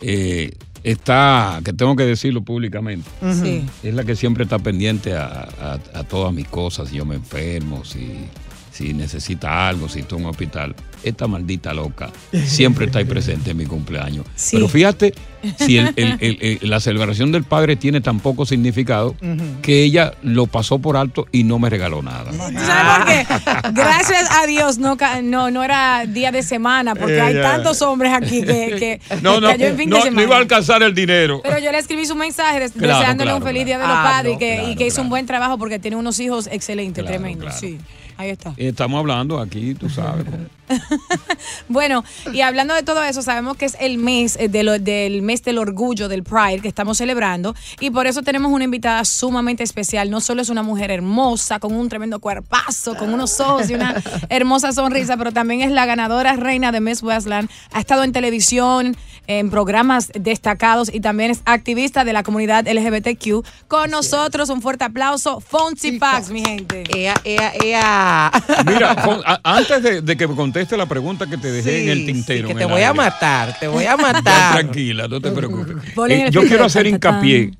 eh, 0.00 0.52
está, 0.84 1.60
que 1.64 1.72
tengo 1.72 1.96
que 1.96 2.04
decirlo 2.04 2.42
públicamente, 2.42 3.08
Sí. 3.42 3.64
es 3.82 3.94
la 3.94 4.04
que 4.04 4.14
siempre 4.16 4.44
está 4.44 4.58
pendiente 4.58 5.14
a, 5.14 5.48
a- 5.60 5.98
a 5.98 6.04
todas 6.04 6.32
mis 6.32 6.46
cosas, 6.48 6.88
si 6.88 6.96
yo 6.96 7.04
me 7.04 7.16
enfermo, 7.16 7.84
si, 7.84 8.12
si 8.72 8.94
necesita 8.94 9.68
algo, 9.68 9.88
si 9.88 10.00
estoy 10.00 10.18
en 10.18 10.24
un 10.26 10.30
hospital. 10.30 10.74
Esta 11.02 11.26
maldita 11.26 11.72
loca 11.74 12.10
siempre 12.44 12.86
está 12.86 12.98
ahí 12.98 13.04
presente 13.04 13.50
en 13.52 13.56
mi 13.56 13.66
cumpleaños. 13.66 14.26
Sí. 14.34 14.56
Pero 14.56 14.68
fíjate, 14.68 15.14
si 15.58 15.78
el- 15.78 15.92
el- 15.96 16.16
el- 16.20 16.58
el- 16.62 16.70
la 16.70 16.80
celebración 16.80 17.32
del 17.32 17.44
padre 17.44 17.76
tiene 17.76 18.00
tan 18.00 18.20
poco 18.20 18.46
significado 18.46 19.14
que 19.62 19.82
ella 19.84 20.14
lo 20.22 20.46
pasó 20.46 20.78
por 20.78 20.96
alto 20.96 21.26
y 21.32 21.44
no 21.44 21.58
me 21.58 21.68
regaló 21.70 22.02
nada. 22.02 22.30
¿Tú 22.30 22.36
sabes 22.64 23.26
por 23.26 23.42
qué? 23.42 23.72
Gracias 23.72 24.28
a 24.30 24.46
Dios 24.46 24.78
no, 24.78 24.96
no, 25.22 25.50
no 25.50 25.62
era 25.64 26.04
día 26.06 26.32
de 26.32 26.42
semana, 26.42 26.94
porque 26.94 27.20
hay 27.20 27.34
Eh, 27.34 27.36
ya. 27.36 27.42
tantos 27.42 27.80
hombres 27.82 28.12
aquí 28.12 28.42
que, 28.42 28.76
que 29.10 29.20
No, 29.22 29.40
no, 29.40 29.48
cayó 29.48 29.66
en 29.66 29.76
fin 29.76 29.88
no, 29.90 29.96
de 29.96 30.00
no 30.00 30.04
semana. 30.06 30.22
iba 30.26 30.36
a 30.36 30.38
alcanzar 30.38 30.82
el 30.82 30.94
dinero. 30.94 31.40
Pero 31.42 31.58
yo 31.58 31.70
le 31.72 31.78
escribí 31.78 32.06
su 32.06 32.14
mensaje 32.16 32.60
des- 32.60 32.72
Claro, 32.72 32.98
deseándole 32.98 33.30
claro, 33.30 33.38
un 33.38 33.42
feliz 33.44 33.64
claro. 33.64 33.66
día 33.66 33.78
de 33.78 33.86
los 33.86 33.96
Ah, 33.96 34.10
padres 34.12 34.34
y 34.34 34.38
que, 34.38 34.54
y 34.54 34.58
claro, 34.58 34.74
que 34.78 34.86
hizo 34.86 35.02
un 35.02 35.08
buen 35.10 35.26
trabajo 35.26 35.58
porque 35.58 35.78
tiene 35.78 35.96
unos 35.96 36.18
hijos 36.20 36.48
excelentes, 36.50 37.02
Claro, 37.04 37.18
tremendos. 37.18 37.44
claro. 37.44 37.58
Sí, 37.60 37.78
ahí 38.18 38.30
está. 38.30 38.52
Estamos 38.58 38.98
hablando 38.98 39.38
aquí, 39.40 39.74
tú 39.74 39.88
sabes. 39.88 40.26
Bueno, 41.68 42.04
y 42.32 42.40
hablando 42.42 42.74
de 42.74 42.82
todo 42.82 43.02
eso, 43.02 43.22
sabemos 43.22 43.56
que 43.56 43.64
es 43.66 43.76
el 43.80 43.96
mes 43.98 44.36
eh, 44.36 44.48
de 44.48 44.62
lo- 44.62 44.78
del 44.78 45.22
mes 45.22 45.42
del 45.42 45.56
orgullo 45.58 46.08
del 46.08 46.22
Pride 46.24 46.60
que 46.60 46.68
estamos 46.68 46.98
celebrando 46.98 47.54
y 47.80 47.90
por 47.90 48.06
eso 48.06 48.22
tenemos 48.22 48.52
una 48.52 48.64
invitada 48.64 49.04
sumamente 49.04 49.62
especial. 49.62 50.10
No 50.10 50.20
solo 50.20 50.42
es 50.42 50.48
una 50.50 50.62
mujer 50.62 50.90
hermosa 50.90 51.58
con 51.58 51.74
un 51.74 51.88
tremendo 51.88 52.18
cuerpazo, 52.20 52.96
con 52.96 53.12
unos 53.14 53.38
ojos 53.40 53.70
y 53.70 53.74
una 53.74 53.94
hermosa 54.28 54.72
sonrisa, 54.72 55.16
pero 55.16 55.32
también 55.32 55.62
es 55.62 55.70
la 55.70 55.86
ganadora 55.86 56.36
reina 56.36 56.70
de 56.72 56.80
Miss 56.80 57.02
Westland. 57.02 57.48
Ha 57.72 57.80
estado 57.80 58.04
en 58.04 58.12
televisión, 58.12 58.96
en 59.26 59.50
programas 59.50 60.10
destacados 60.14 60.92
y 60.92 61.00
también 61.00 61.30
es 61.30 61.40
activista 61.44 62.04
de 62.04 62.12
la 62.12 62.22
comunidad 62.22 62.66
LGBTQ. 62.66 63.44
Con 63.68 63.90
nosotros 63.90 64.48
un 64.50 64.60
fuerte 64.62 64.84
aplauso, 64.84 65.40
Fonsi 65.40 65.92
Pax, 65.98 66.30
mi 66.30 66.42
gente. 66.44 66.84
Ea, 66.94 67.14
ea, 67.24 67.52
ea. 67.62 68.07
Mira, 68.66 68.92
a- 68.92 69.40
antes 69.44 69.82
de, 69.82 70.02
de 70.02 70.16
que 70.16 70.26
me 70.28 70.34
conteste 70.34 70.76
la 70.76 70.86
pregunta 70.86 71.26
que 71.26 71.36
te 71.36 71.50
dejé 71.50 71.84
en 71.84 71.88
el 71.90 72.06
tintero. 72.06 72.48
sí, 72.48 72.54
que 72.54 72.60
te 72.60 72.64
voy 72.66 72.82
a 72.82 72.92
matar, 72.94 73.56
te 73.58 73.68
voy 73.68 73.84
a 73.84 73.96
matar. 73.96 74.60
Tranquila, 74.60 75.08
no 75.08 75.20
te 75.20 75.30
preocupes. 75.30 75.76
Eh, 76.08 76.28
yo 76.30 76.42
quiero 76.42 76.64
hacer 76.64 76.86
hincapié 76.86 77.52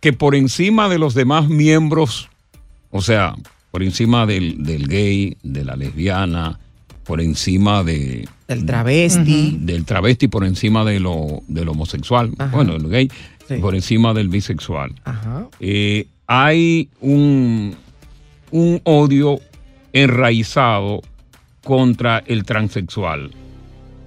que 0.00 0.12
por 0.12 0.34
encima 0.34 0.88
de 0.88 0.98
los 0.98 1.14
demás 1.14 1.48
miembros, 1.48 2.28
o 2.90 3.00
sea, 3.02 3.34
por 3.70 3.82
encima 3.82 4.26
del, 4.26 4.62
del 4.64 4.86
gay, 4.88 5.36
de 5.42 5.64
la 5.64 5.76
lesbiana, 5.76 6.58
por 7.04 7.20
encima 7.20 7.82
de, 7.84 8.28
El 8.48 8.66
travesti. 8.66 9.56
del 9.60 9.84
travesti, 9.84 10.28
por 10.28 10.44
encima 10.44 10.84
de 10.84 11.00
lo, 11.00 11.42
del 11.48 11.68
homosexual, 11.68 12.30
Ajá. 12.38 12.54
bueno, 12.54 12.74
el 12.76 12.88
gay, 12.88 13.10
Sí. 13.48 13.54
por 13.62 13.74
encima 13.74 14.12
del 14.12 14.28
bisexual. 14.28 14.92
Ajá. 15.04 15.46
Eh, 15.58 16.06
hay 16.26 16.90
un, 17.00 17.74
un 18.50 18.80
odio 18.84 19.40
enraizado 19.92 21.00
contra 21.64 22.18
el 22.26 22.44
transexual. 22.44 23.30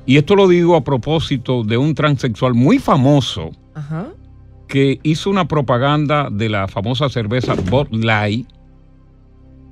Y 0.05 0.17
esto 0.17 0.35
lo 0.35 0.47
digo 0.47 0.75
a 0.75 0.83
propósito 0.83 1.63
de 1.63 1.77
un 1.77 1.93
transexual 1.93 2.53
muy 2.53 2.79
famoso 2.79 3.51
Ajá. 3.75 4.07
que 4.67 4.99
hizo 5.03 5.29
una 5.29 5.47
propaganda 5.47 6.29
de 6.31 6.49
la 6.49 6.67
famosa 6.67 7.09
cerveza 7.09 7.53
Bud 7.53 7.87
Light, 7.91 8.47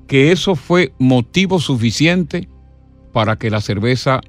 que 0.08 0.32
eso 0.32 0.56
fue 0.56 0.94
motivo 1.00 1.60
suficiente 1.60 2.48
para 3.12 3.38
que 3.38 3.50
la 3.50 3.62
cerveza 3.62 4.22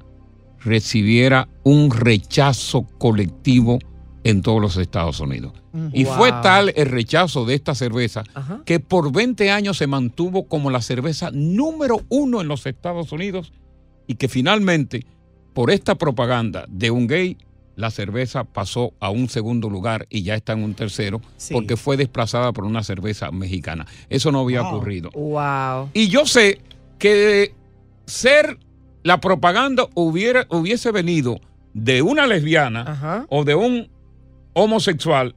recibiera 0.59 1.47
un 1.63 1.91
rechazo 1.91 2.87
colectivo 2.97 3.79
en 4.23 4.41
todos 4.41 4.61
los 4.61 4.77
Estados 4.77 5.19
Unidos. 5.19 5.53
Y 5.93 6.03
Wow. 6.05 6.13
fue 6.15 6.31
tal 6.43 6.73
el 6.75 6.85
rechazo 6.87 7.45
de 7.45 7.55
esta 7.55 7.73
cerveza 7.75 8.23
Ajá. 8.33 8.61
que 8.65 8.79
por 8.79 9.11
20 9.11 9.49
años 9.51 9.77
se 9.77 9.87
mantuvo 9.87 10.47
como 10.47 10.69
la 10.69 10.81
cerveza 10.81 11.29
número 11.33 12.01
uno 12.09 12.41
en 12.41 12.47
los 12.47 12.65
Estados 12.65 13.11
Unidos 13.11 13.51
y 14.07 14.15
que 14.15 14.27
finalmente, 14.27 15.05
por 15.53 15.71
esta 15.71 15.95
propaganda 15.95 16.65
de 16.69 16.91
un 16.91 17.07
gay, 17.07 17.37
la 17.75 17.89
cerveza 17.89 18.43
pasó 18.43 18.93
a 18.99 19.09
un 19.09 19.27
segundo 19.29 19.69
lugar 19.69 20.05
y 20.09 20.23
ya 20.23 20.35
está 20.35 20.53
en 20.53 20.63
un 20.63 20.75
tercero 20.75 21.21
Sí. 21.37 21.53
porque 21.53 21.77
fue 21.77 21.97
desplazada 21.97 22.51
por 22.51 22.65
una 22.65 22.83
cerveza 22.83 23.31
mexicana. 23.31 23.87
Eso 24.09 24.31
no 24.31 24.41
había 24.41 24.61
ocurrido. 24.61 25.09
Wow. 25.11 25.89
Y 25.93 26.09
yo 26.09 26.25
sé 26.27 26.59
que 26.99 27.15
de 27.15 27.53
ser 28.05 28.59
la 29.03 29.19
propaganda 29.19 29.87
hubiera, 29.95 30.45
hubiese 30.49 30.91
venido 30.91 31.39
de 31.73 32.01
una 32.01 32.27
lesbiana 32.27 32.81
Ajá. 32.81 33.25
o 33.29 33.45
de 33.45 33.55
un 33.55 33.89
homosexual, 34.53 35.35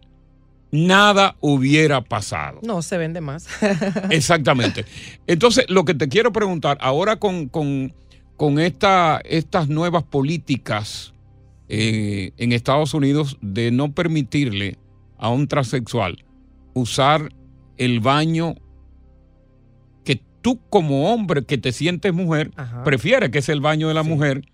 nada 0.71 1.37
hubiera 1.40 2.00
pasado. 2.02 2.61
No, 2.62 2.83
se 2.83 2.99
vende 2.99 3.21
más. 3.21 3.47
Exactamente. 4.11 4.85
Entonces, 5.26 5.66
lo 5.68 5.85
que 5.85 5.94
te 5.94 6.09
quiero 6.09 6.33
preguntar, 6.33 6.78
ahora 6.80 7.16
con, 7.16 7.49
con, 7.49 7.94
con 8.37 8.59
esta, 8.59 9.21
estas 9.25 9.68
nuevas 9.68 10.02
políticas 10.02 11.14
eh, 11.68 12.33
en 12.37 12.52
Estados 12.52 12.92
Unidos 12.92 13.38
de 13.40 13.71
no 13.71 13.92
permitirle 13.92 14.76
a 15.16 15.30
un 15.30 15.49
transexual 15.49 16.25
usar 16.75 17.33
el 17.78 18.00
baño 18.00 18.54
que 20.04 20.21
tú 20.42 20.61
como 20.68 21.12
hombre 21.12 21.44
que 21.44 21.56
te 21.56 21.73
sientes 21.73 22.12
mujer, 22.12 22.50
Ajá. 22.56 22.85
prefieres 22.85 23.30
que 23.30 23.38
es 23.38 23.49
el 23.49 23.61
baño 23.61 23.88
de 23.88 23.94
la 23.94 24.02
mujer. 24.02 24.44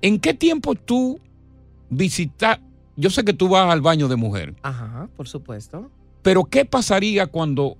¿En 0.00 0.18
qué 0.18 0.34
tiempo 0.34 0.74
tú 0.74 1.20
visitas? 1.92 2.58
Yo 2.96 3.08
sé 3.10 3.24
que 3.24 3.32
tú 3.32 3.48
vas 3.48 3.70
al 3.72 3.80
baño 3.80 4.08
de 4.08 4.16
mujer. 4.16 4.54
Ajá, 4.62 5.08
por 5.16 5.28
supuesto. 5.28 5.90
Pero 6.22 6.44
¿qué 6.44 6.64
pasaría 6.64 7.26
cuando 7.26 7.76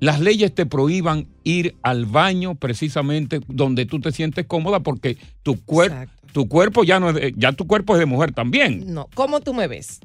las 0.00 0.20
leyes 0.20 0.54
te 0.54 0.66
prohíban 0.66 1.26
ir 1.44 1.74
al 1.82 2.06
baño 2.06 2.54
precisamente 2.54 3.40
donde 3.48 3.84
tú 3.86 4.00
te 4.00 4.12
sientes 4.12 4.46
cómoda 4.46 4.80
porque 4.80 5.16
tu 5.42 5.60
cuerpo 5.64 6.10
tu 6.32 6.46
cuerpo 6.46 6.84
ya 6.84 7.00
no 7.00 7.08
es 7.08 7.14
de- 7.16 7.34
ya 7.36 7.52
tu 7.52 7.66
cuerpo 7.66 7.94
es 7.94 8.00
de 8.00 8.06
mujer 8.06 8.32
también. 8.32 8.92
No, 8.92 9.08
¿cómo 9.14 9.40
tú 9.40 9.54
me 9.54 9.66
ves? 9.66 9.98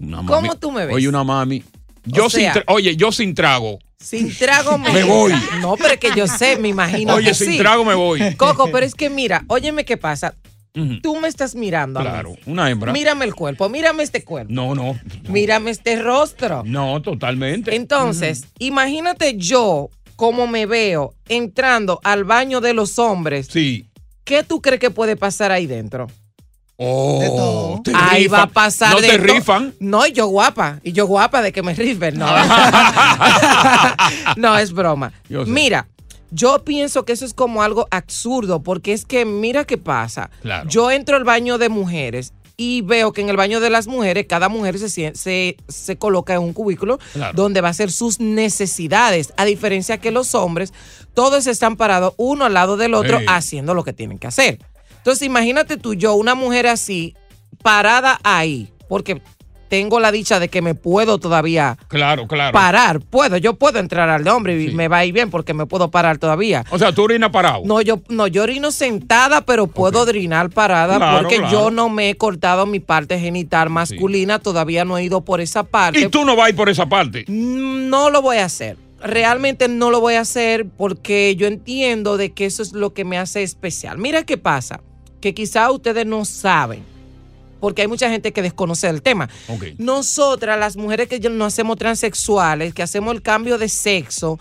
Una 0.00 0.24
¿Cómo 0.24 0.48
mami- 0.54 0.58
tú 0.58 0.72
me 0.72 0.86
ves? 0.86 0.96
Oye, 0.96 1.06
una 1.06 1.22
mami. 1.22 1.62
Yo 2.06 2.24
O 2.26 2.30
sea- 2.30 2.54
sin 2.54 2.62
tra- 2.62 2.64
oye, 2.68 2.96
yo 2.96 3.12
sin 3.12 3.34
trago. 3.34 3.78
Sin 3.98 4.34
trago 4.34 4.78
me, 4.78 4.90
Me 4.92 5.04
voy. 5.04 5.32
No, 5.60 5.76
pero 5.76 5.90
es 5.94 6.00
que 6.00 6.10
yo 6.16 6.26
sé, 6.26 6.56
me 6.56 6.68
imagino. 6.68 7.12
Oye, 7.14 7.26
que 7.28 7.34
sin 7.34 7.52
sí. 7.52 7.58
trago 7.58 7.84
me 7.84 7.94
voy. 7.94 8.34
Coco, 8.36 8.70
pero 8.72 8.86
es 8.86 8.94
que 8.94 9.10
mira, 9.10 9.44
óyeme 9.48 9.84
qué 9.84 9.98
pasa. 9.98 10.34
Tú 11.02 11.16
me 11.20 11.28
estás 11.28 11.54
mirando. 11.54 12.00
a 12.00 12.04
mí. 12.04 12.08
Claro, 12.08 12.36
una 12.46 12.70
hembra. 12.70 12.92
Mírame 12.92 13.24
el 13.24 13.34
cuerpo, 13.34 13.68
mírame 13.68 14.02
este 14.04 14.22
cuerpo, 14.24 14.52
No, 14.52 14.74
no. 14.74 14.98
mírame 15.28 15.70
este 15.72 16.00
rostro. 16.00 16.62
No, 16.64 17.02
totalmente. 17.02 17.74
Entonces, 17.74 18.44
imagínate 18.58 19.36
yo 19.36 19.88
cómo 20.16 20.46
me 20.46 20.66
veo 20.66 21.14
entrando 21.28 22.00
al 22.04 22.24
baño 22.24 22.60
de 22.60 22.72
los 22.74 22.98
hombres. 22.98 23.48
Sí. 23.50 23.86
¿Qué 24.24 24.44
tú 24.44 24.60
crees 24.62 24.80
que 24.80 24.90
puede 24.90 25.16
pasar 25.16 25.50
ahí 25.50 25.66
dentro? 25.66 26.06
Oh, 26.82 27.78
te 27.84 27.92
Ahí 27.94 28.22
rifan. 28.22 28.38
va 28.38 28.42
a 28.44 28.46
pasar 28.46 28.94
No 28.94 29.00
de 29.02 29.08
te 29.08 29.18
rifan. 29.18 29.74
No, 29.80 30.06
y 30.06 30.12
yo 30.12 30.26
guapa. 30.28 30.78
Y 30.82 30.92
yo 30.92 31.06
guapa 31.06 31.42
de 31.42 31.52
que 31.52 31.62
me 31.62 31.74
rifen. 31.74 32.16
No, 32.18 32.26
no 34.36 34.58
es 34.58 34.72
broma. 34.72 35.12
Yo 35.28 35.44
sé. 35.44 35.50
Mira, 35.50 35.86
yo 36.30 36.64
pienso 36.64 37.04
que 37.04 37.12
eso 37.12 37.24
es 37.24 37.34
como 37.34 37.62
algo 37.62 37.86
absurdo, 37.90 38.62
porque 38.62 38.92
es 38.92 39.04
que 39.04 39.24
mira 39.24 39.64
qué 39.64 39.78
pasa. 39.78 40.30
Claro. 40.42 40.68
Yo 40.68 40.90
entro 40.90 41.16
al 41.16 41.24
baño 41.24 41.58
de 41.58 41.68
mujeres 41.68 42.32
y 42.56 42.82
veo 42.82 43.12
que 43.12 43.22
en 43.22 43.30
el 43.30 43.36
baño 43.36 43.58
de 43.60 43.70
las 43.70 43.86
mujeres, 43.86 44.26
cada 44.28 44.48
mujer 44.50 44.78
se, 44.78 44.88
se, 45.14 45.56
se 45.68 45.96
coloca 45.96 46.34
en 46.34 46.40
un 46.42 46.52
cubículo 46.52 46.98
Claro. 47.14 47.32
donde 47.34 47.60
va 47.62 47.68
a 47.68 47.70
hacer 47.70 47.90
sus 47.90 48.20
necesidades. 48.20 49.32
A 49.38 49.44
diferencia 49.46 49.98
que 49.98 50.10
los 50.10 50.34
hombres, 50.34 50.72
todos 51.14 51.46
están 51.46 51.76
parados 51.76 52.12
uno 52.18 52.44
al 52.44 52.54
lado 52.54 52.76
del 52.76 52.94
otro 52.94 53.18
haciendo 53.28 53.72
lo 53.74 53.82
que 53.82 53.92
tienen 53.94 54.18
que 54.18 54.26
hacer. 54.26 54.58
Entonces, 54.98 55.26
imagínate 55.26 55.78
tú, 55.78 55.94
yo, 55.94 56.14
una 56.14 56.34
mujer 56.34 56.66
así, 56.66 57.14
parada 57.62 58.20
ahí, 58.22 58.70
porque 58.88 59.22
tengo 59.70 60.00
la 60.00 60.12
dicha 60.12 60.38
de 60.40 60.48
que 60.48 60.60
me 60.60 60.74
puedo 60.74 61.18
todavía 61.18 61.78
Claro, 61.88 62.26
claro. 62.26 62.52
parar. 62.52 63.00
Puedo, 63.00 63.38
yo 63.38 63.54
puedo 63.54 63.78
entrar 63.78 64.10
al 64.10 64.24
de 64.24 64.30
hombre 64.30 64.60
y 64.62 64.74
me 64.74 64.88
va 64.88 64.98
a 64.98 65.04
ir 65.06 65.14
bien 65.14 65.30
porque 65.30 65.54
me 65.54 65.64
puedo 65.64 65.90
parar 65.90 66.18
todavía. 66.18 66.64
O 66.70 66.78
sea, 66.78 66.92
tú 66.92 67.04
orinas 67.04 67.30
parado. 67.30 67.62
No, 67.64 67.80
yo 67.80 68.02
no, 68.08 68.26
yo 68.26 68.42
orino 68.42 68.70
sentada, 68.72 69.40
pero 69.46 69.68
puedo 69.68 70.00
orinar 70.02 70.50
parada 70.50 70.96
Claro, 70.98 71.18
porque 71.20 71.36
claro. 71.36 71.52
yo 71.52 71.70
no 71.70 71.88
me 71.88 72.10
he 72.10 72.16
cortado 72.16 72.66
mi 72.66 72.80
parte 72.80 73.18
genital 73.18 73.70
masculina, 73.70 74.40
todavía 74.40 74.84
no 74.84 74.98
he 74.98 75.04
ido 75.04 75.24
por 75.24 75.40
esa 75.40 75.62
parte. 75.62 76.00
Y 76.00 76.08
tú 76.08 76.24
no 76.24 76.34
vas 76.36 76.52
por 76.52 76.68
esa 76.68 76.86
parte. 76.88 77.24
No 77.28 78.10
lo 78.10 78.20
voy 78.22 78.38
a 78.38 78.44
hacer. 78.46 78.76
Realmente 79.02 79.68
no 79.68 79.90
lo 79.90 80.00
voy 80.00 80.14
a 80.14 80.20
hacer 80.20 80.66
porque 80.76 81.34
yo 81.36 81.46
entiendo 81.46 82.16
de 82.16 82.32
que 82.32 82.44
eso 82.44 82.62
es 82.62 82.72
lo 82.72 82.92
que 82.92 83.04
me 83.04 83.16
hace 83.18 83.42
especial. 83.42 83.96
Mira 83.98 84.24
qué 84.24 84.36
pasa, 84.36 84.80
que 85.20 85.32
quizá 85.32 85.70
ustedes 85.70 86.04
no 86.06 86.24
saben, 86.26 86.82
porque 87.60 87.82
hay 87.82 87.88
mucha 87.88 88.10
gente 88.10 88.32
que 88.32 88.42
desconoce 88.42 88.88
el 88.88 89.02
tema. 89.02 89.28
Nosotras, 89.78 90.58
las 90.58 90.76
mujeres 90.76 91.08
que 91.08 91.20
no 91.20 91.44
hacemos 91.44 91.76
transexuales, 91.76 92.74
que 92.74 92.82
hacemos 92.82 93.14
el 93.14 93.22
cambio 93.22 93.58
de 93.58 93.68
sexo, 93.68 94.38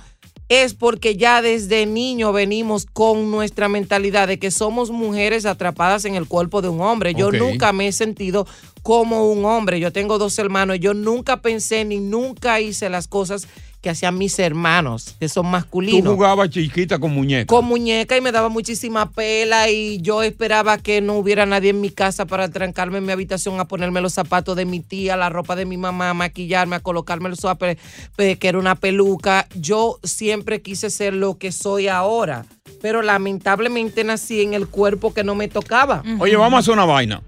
es 0.49 0.73
porque 0.73 1.15
ya 1.15 1.43
desde 1.43 1.85
niño 1.85 2.33
venimos 2.33 2.87
con 2.91 3.29
nuestra 3.29 3.69
mentalidad 3.69 4.27
de 4.27 4.39
que 4.39 4.49
somos 4.49 4.89
mujeres 4.89 5.45
atrapadas 5.45 6.05
en 6.05 6.15
el 6.15 6.27
cuerpo 6.27 6.63
de 6.63 6.69
un 6.69 6.81
hombre. 6.81 7.13
Yo 7.13 7.31
nunca 7.31 7.71
me 7.71 7.87
he 7.87 7.91
sentido 7.91 8.47
como 8.81 9.31
un 9.31 9.45
hombre. 9.45 9.79
Yo 9.79 9.91
tengo 9.93 10.17
dos 10.17 10.39
hermanos 10.39 10.79
yo 10.79 10.95
nunca 10.95 11.41
pensé 11.41 11.85
ni 11.85 11.99
nunca 11.99 12.59
hice 12.61 12.89
las 12.89 13.07
cosas 13.07 13.47
que 13.81 13.89
hacían 13.89 14.17
mis 14.17 14.37
hermanos, 14.39 15.15
que 15.19 15.29
son 15.29 15.43
Tú 15.45 15.49
masculinos 15.51 16.13
jugabas 16.13 16.49
chiquita 16.49 16.99
con 16.99 17.11
muñeca. 17.13 17.45
con 17.45 17.63
muñeca 17.65 18.17
y 18.17 18.21
me 18.21 18.31
daba 18.33 18.49
muchísima 18.49 19.09
pela 19.09 19.69
y 19.69 20.01
yo 20.01 20.21
esperaba 20.21 20.77
que 20.77 20.99
no 20.99 21.13
hubiera 21.17 21.45
nadie 21.45 21.69
en 21.69 21.79
mi 21.79 21.89
casa 21.89 22.25
para 22.25 22.49
trancarme 22.49 22.97
en 22.97 23.05
mi 23.05 23.11
habitación 23.13 23.59
a 23.59 23.65
ponerme 23.69 24.01
los 24.01 24.13
zapatos 24.13 24.55
de 24.57 24.65
mi 24.65 24.81
tía, 24.81 25.15
la 25.15 25.29
ropa 25.29 25.55
de 25.55 25.65
mi 25.65 25.77
mamá, 25.77 26.09
a 26.09 26.13
maquillarme, 26.13 26.75
a 26.75 26.79
colocarme 26.81 27.29
el 27.29 27.37
suéter, 27.37 27.77
pe- 28.17 28.35
que 28.37 28.47
era 28.49 28.59
una 28.59 28.75
peluca. 28.75 29.47
Yo 29.55 29.99
siempre 30.03 30.61
quise 30.61 30.89
ser 30.89 31.13
lo 31.13 31.37
que 31.37 31.51
soy 31.53 31.87
ahora, 31.87 32.45
pero 32.81 33.01
lamentablemente 33.01 34.03
nací 34.03 34.41
en 34.41 34.53
el 34.55 34.67
cuerpo 34.67 35.13
que 35.13 35.23
no 35.23 35.35
me 35.35 35.47
tocaba. 35.47 36.03
Oye, 36.19 36.35
vamos 36.35 36.57
a 36.57 36.59
hacer 36.59 36.73
una 36.73 36.85
vaina. 36.85 37.21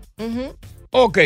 Ok. 0.89 1.17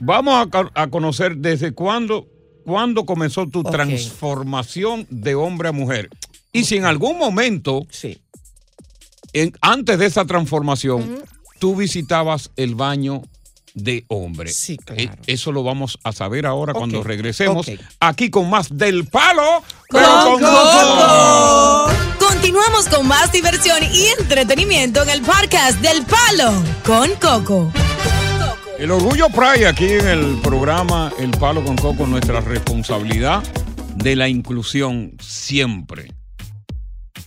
Vamos 0.00 0.48
a 0.74 0.86
conocer 0.88 1.36
desde 1.36 1.72
cuándo, 1.72 2.26
cuándo 2.68 3.06
comenzó 3.06 3.46
tu 3.46 3.62
transformación 3.64 5.06
de 5.08 5.34
hombre 5.34 5.70
a 5.70 5.72
mujer. 5.72 6.10
Y 6.52 6.64
si 6.64 6.76
en 6.76 6.84
algún 6.84 7.18
momento, 7.18 7.86
en- 9.32 9.52
antes 9.62 9.98
de 9.98 10.04
esa 10.06 10.26
transformación, 10.26 11.22
tú 11.58 11.74
visitabas 11.76 12.50
el 12.56 12.74
baño 12.74 13.22
de 13.74 14.04
hombre. 14.08 14.50
Sí, 14.52 14.76
claro. 14.76 15.12
eso 15.26 15.50
lo 15.52 15.62
vamos 15.62 15.98
a 16.04 16.12
saber 16.12 16.44
ahora 16.46 16.74
cuando 16.74 17.02
regresemos 17.02 17.66
aquí 18.00 18.28
con 18.28 18.50
más 18.50 18.76
del 18.76 19.06
palo. 19.06 19.62
Con 19.88 20.00
pero 20.02 20.24
con 20.24 20.40
Coco. 20.40 21.90
Continuamos 22.18 22.86
con 22.88 23.06
más 23.06 23.32
diversión 23.32 23.78
y 23.92 24.06
entretenimiento 24.20 25.02
en 25.02 25.08
el 25.10 25.22
podcast 25.22 25.80
del 25.80 26.04
Palo 26.04 26.52
con 26.84 27.10
Coco. 27.20 27.72
El 28.78 28.92
Orgullo 28.92 29.28
Pride 29.28 29.66
aquí 29.66 29.86
en 29.86 30.06
el 30.06 30.38
programa 30.40 31.12
El 31.18 31.32
Palo 31.32 31.64
con 31.64 31.74
Coco, 31.74 32.06
nuestra 32.06 32.40
responsabilidad 32.40 33.42
de 33.96 34.14
la 34.14 34.28
inclusión 34.28 35.16
siempre. 35.20 36.12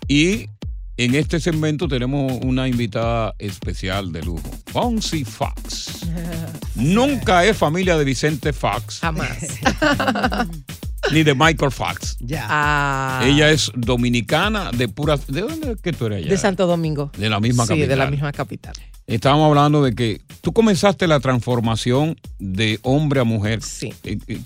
Y 0.08 0.48
en 0.96 1.14
este 1.16 1.42
segmento 1.42 1.90
tenemos 1.90 2.40
una 2.44 2.70
invitada 2.70 3.34
especial 3.38 4.14
de 4.14 4.24
lujo, 4.24 4.50
Fonzie 4.68 5.26
Fox. 5.26 6.06
Nunca 6.76 7.44
es 7.44 7.58
familia 7.58 7.98
de 7.98 8.06
Vicente 8.06 8.54
Fox. 8.54 9.00
Jamás. 9.02 9.38
Ni 11.12 11.24
de 11.24 11.34
Michael 11.34 11.72
Fox. 11.72 12.18
Ah, 12.38 13.22
Ella 13.26 13.50
es 13.50 13.72
dominicana 13.76 14.72
de 14.72 14.88
pura... 14.88 15.18
¿De 15.28 15.42
dónde 15.42 15.72
es 15.74 15.82
que 15.82 15.94
tú 15.94 16.06
eres 16.06 16.20
ella? 16.20 16.30
de 16.30 16.38
Santo 16.38 16.68
Domingo. 16.68 17.12
De 17.18 17.30
la 17.30 17.40
misma 17.40 17.64
sí, 17.64 17.70
capital. 17.70 17.90
de 17.90 17.96
la 17.96 18.12
misma 18.12 18.32
capital. 18.32 18.74
Estábamos 19.08 19.48
hablando 19.50 19.84
de 19.84 19.94
que 19.94 20.22
tú 20.42 20.54
comenzaste 20.54 21.08
la 21.08 21.20
transformación 21.20 22.16
de 22.40 22.80
hombre 22.84 23.20
a 23.20 23.24
mujer. 23.24 23.62
Sí. 23.62 23.94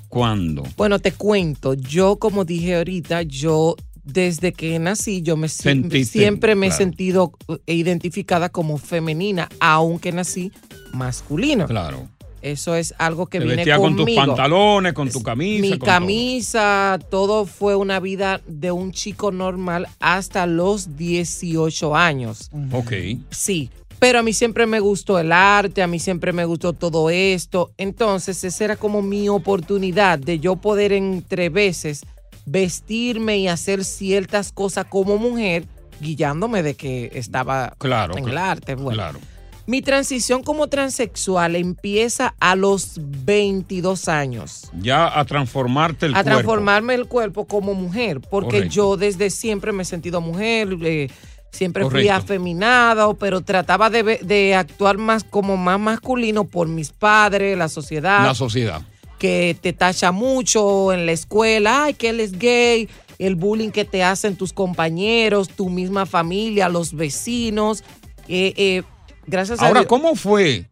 ¿Cuándo? 0.09 0.63
Bueno, 0.77 0.99
te 0.99 1.11
cuento, 1.11 1.73
yo 1.73 2.17
como 2.17 2.45
dije 2.45 2.77
ahorita, 2.77 3.21
yo 3.23 3.75
desde 4.05 4.53
que 4.53 4.79
nací, 4.79 5.21
yo 5.21 5.35
me 5.35 5.49
Sentiste, 5.49 6.19
siempre 6.19 6.55
me 6.55 6.67
he 6.67 6.71
sentido 6.71 7.33
eh, 7.47 7.73
identificada 7.73 8.49
como 8.49 8.77
femenina, 8.77 9.49
aunque 9.59 10.11
nací 10.11 10.51
masculino. 10.93 11.67
Claro. 11.67 12.07
Eso 12.45 12.75
es 12.75 12.93
algo 12.99 13.25
que 13.25 13.39
Te 13.39 13.45
viene 13.45 13.57
vestía 13.57 13.77
con 13.77 13.95
conmigo. 13.95 14.21
tus 14.21 14.27
pantalones, 14.27 14.93
con 14.93 15.09
tu 15.09 15.23
camisa. 15.23 15.61
Mi 15.61 15.69
con 15.79 15.79
camisa, 15.87 16.99
todo. 17.09 17.45
fue 17.47 17.75
una 17.75 17.99
vida 17.99 18.39
de 18.45 18.71
un 18.71 18.91
chico 18.91 19.31
normal 19.31 19.87
hasta 19.99 20.45
los 20.45 20.95
18 20.95 21.95
años. 21.95 22.51
Ok. 22.71 22.93
Sí, 23.31 23.71
pero 23.97 24.19
a 24.19 24.23
mí 24.23 24.31
siempre 24.31 24.67
me 24.67 24.79
gustó 24.79 25.17
el 25.17 25.31
arte, 25.31 25.81
a 25.81 25.87
mí 25.87 25.97
siempre 25.97 26.33
me 26.33 26.45
gustó 26.45 26.73
todo 26.73 27.09
esto. 27.09 27.71
Entonces, 27.77 28.43
esa 28.43 28.63
era 28.63 28.75
como 28.75 29.01
mi 29.01 29.27
oportunidad 29.27 30.19
de 30.19 30.37
yo 30.37 30.55
poder 30.57 30.91
entre 30.93 31.49
veces 31.49 32.05
vestirme 32.45 33.39
y 33.39 33.47
hacer 33.47 33.83
ciertas 33.83 34.51
cosas 34.51 34.85
como 34.87 35.17
mujer, 35.17 35.65
guiándome 35.99 36.61
de 36.61 36.75
que 36.75 37.09
estaba 37.15 37.73
Claro, 37.79 38.15
en 38.17 38.27
el 38.29 38.37
arte. 38.37 38.75
Bueno, 38.75 38.91
claro. 38.97 39.19
Mi 39.67 39.81
transición 39.81 40.43
como 40.43 40.67
transexual 40.67 41.55
empieza 41.55 42.35
a 42.39 42.55
los 42.55 42.93
22 42.97 44.07
años. 44.07 44.69
Ya 44.79 45.19
a 45.19 45.25
transformarte 45.25 46.05
el 46.05 46.11
a 46.13 46.15
cuerpo. 46.21 46.29
transformarme 46.29 46.93
el 46.93 47.07
cuerpo 47.07 47.45
como 47.45 47.73
mujer, 47.73 48.21
porque 48.21 48.57
Correcto. 48.57 48.73
yo 48.75 48.97
desde 48.97 49.29
siempre 49.29 49.71
me 49.71 49.81
he 49.83 49.85
sentido 49.85 50.21
mujer, 50.21 50.77
eh, 50.83 51.09
siempre 51.51 51.89
fui 51.89 52.09
afeminada, 52.09 53.11
pero 53.15 53.41
trataba 53.41 53.89
de, 53.89 54.03
de 54.21 54.53
actuar 54.55 54.97
más 54.99 55.23
como 55.23 55.57
más 55.57 55.79
masculino 55.79 56.43
por 56.43 56.67
mis 56.67 56.91
padres, 56.91 57.57
la 57.57 57.67
sociedad, 57.69 58.23
La 58.23 58.35
sociedad. 58.35 58.81
que 59.17 59.57
te 59.59 59.73
tacha 59.73 60.11
mucho 60.11 60.93
en 60.93 61.05
la 61.07 61.11
escuela, 61.13 61.85
ay, 61.85 61.95
que 61.95 62.09
él 62.09 62.19
es 62.19 62.37
gay, 62.37 62.87
el 63.17 63.33
bullying 63.35 63.69
que 63.71 63.85
te 63.85 64.03
hacen 64.03 64.35
tus 64.35 64.53
compañeros, 64.53 65.47
tu 65.49 65.69
misma 65.69 66.05
familia, 66.05 66.69
los 66.69 66.93
vecinos. 66.93 67.83
eh, 68.27 68.53
eh, 68.57 68.83
gracias 69.27 69.59
a 69.61 69.67
Ahora, 69.67 69.81
Dios. 69.81 69.89
¿cómo 69.89 70.15
fue 70.15 70.65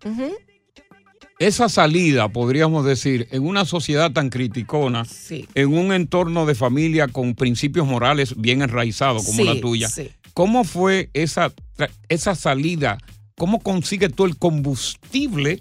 esa 1.39 1.67
salida, 1.67 2.29
podríamos 2.29 2.85
decir, 2.85 3.27
en 3.31 3.45
una 3.45 3.65
sociedad 3.65 4.11
tan 4.11 4.29
criticona, 4.29 5.03
Sí. 5.05 5.47
en 5.55 5.73
un 5.77 5.91
entorno 5.91 6.45
de 6.45 6.55
familia 6.55 7.07
con 7.07 7.35
principios 7.35 7.85
morales 7.87 8.35
bien 8.37 8.61
enraizados 8.61 9.25
como 9.25 9.37
Sí, 9.37 9.43
la 9.43 9.59
tuya? 9.59 9.89
sí. 9.89 10.09
¿Cómo 10.33 10.63
fue 10.63 11.09
esa, 11.13 11.53
esa 12.09 12.35
salida? 12.35 12.97
¿Cómo 13.37 13.59
consigues 13.59 14.13
tú 14.13 14.25
el 14.25 14.37
combustible 14.37 15.59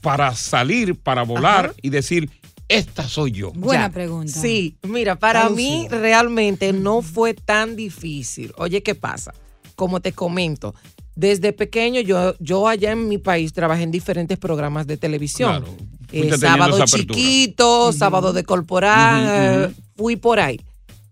para 0.00 0.34
salir, 0.34 0.96
para 0.96 1.22
volar 1.22 1.66
Ajá. 1.66 1.74
y 1.82 1.90
decir, 1.90 2.28
esta 2.68 3.06
soy 3.06 3.32
yo? 3.32 3.52
Buena 3.52 3.86
Ya. 3.88 3.92
pregunta. 3.92 4.32
Sí, 4.32 4.76
mira, 4.82 5.16
para 5.16 5.48
mí 5.50 5.86
realmente 5.90 6.72
no 6.72 7.00
fue 7.02 7.34
tan 7.34 7.76
difícil. 7.76 8.52
Oye, 8.56 8.82
¿qué 8.82 8.94
pasa? 8.94 9.32
Como 9.76 10.00
te 10.00 10.12
comento, 10.12 10.74
desde 11.14 11.52
pequeño 11.52 12.00
yo, 12.00 12.34
yo 12.38 12.68
allá 12.68 12.92
en 12.92 13.08
mi 13.08 13.18
país 13.18 13.52
trabajé 13.52 13.82
en 13.82 13.90
diferentes 13.90 14.38
programas 14.38 14.86
de 14.86 14.96
televisión. 14.96 15.62
Claro. 15.62 15.74
Eh, 16.12 16.30
sábado 16.38 16.84
chiquito, 16.84 17.92
sábado 17.92 18.32
de 18.32 18.44
corporal, 18.44 19.74
fui 19.96 20.16
por 20.16 20.40
ahí. 20.40 20.60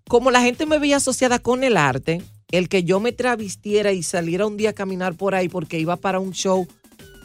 Como 0.08 0.30
la 0.30 0.42
gente 0.42 0.66
me 0.66 0.78
veía 0.78 0.96
asociada 0.96 1.38
con 1.38 1.64
el 1.64 1.76
arte, 1.76 2.20
el 2.50 2.68
que 2.68 2.82
yo 2.84 3.00
me 3.00 3.12
travestiera 3.12 3.92
y 3.92 4.02
saliera 4.02 4.46
un 4.46 4.56
día 4.56 4.70
a 4.70 4.72
caminar 4.72 5.14
por 5.14 5.34
ahí 5.34 5.48
porque 5.48 5.78
iba 5.78 5.96
para 5.96 6.18
un 6.18 6.32
show, 6.32 6.66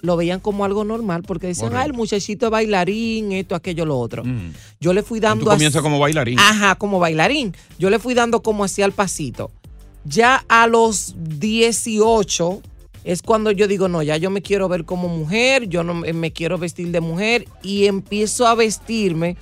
lo 0.01 0.15
veían 0.15 0.39
como 0.39 0.63
algo 0.65 0.83
normal 0.83 1.23
porque 1.23 1.47
decían, 1.47 1.69
Correcto. 1.69 1.81
ah, 1.83 1.85
el 1.87 1.93
muchachito 1.93 2.49
bailarín, 2.49 3.31
esto, 3.31 3.55
aquello, 3.55 3.85
lo 3.85 3.97
otro. 3.97 4.23
Yo 4.79 4.93
le 4.93 5.01
fui 5.01 5.19
dando 5.19 5.45
Tú 5.45 5.49
comienzas 5.51 5.77
así- 5.79 5.83
como 5.83 5.99
bailarín. 5.99 6.39
Ajá, 6.39 6.75
como 6.75 6.99
bailarín. 6.99 7.55
Yo 7.79 7.89
le 7.89 7.97
fui 7.99 8.13
dando 8.13 8.41
como 8.43 8.63
hacía 8.63 8.85
el 8.85 8.91
pasito. 8.91 9.51
Ya 10.05 10.45
a 10.47 10.67
los 10.67 11.15
18 11.17 12.61
es 13.03 13.21
cuando 13.21 13.51
yo 13.51 13.67
digo, 13.67 13.87
no, 13.87 14.01
ya 14.03 14.17
yo 14.17 14.29
me 14.29 14.41
quiero 14.41 14.67
ver 14.67 14.85
como 14.85 15.07
mujer, 15.07 15.67
yo 15.67 15.83
no 15.83 15.93
me 15.93 16.31
quiero 16.31 16.57
vestir 16.57 16.91
de 16.91 17.01
mujer 17.01 17.45
y 17.61 17.85
empiezo 17.85 18.47
a 18.47 18.55
vestirme, 18.55 19.35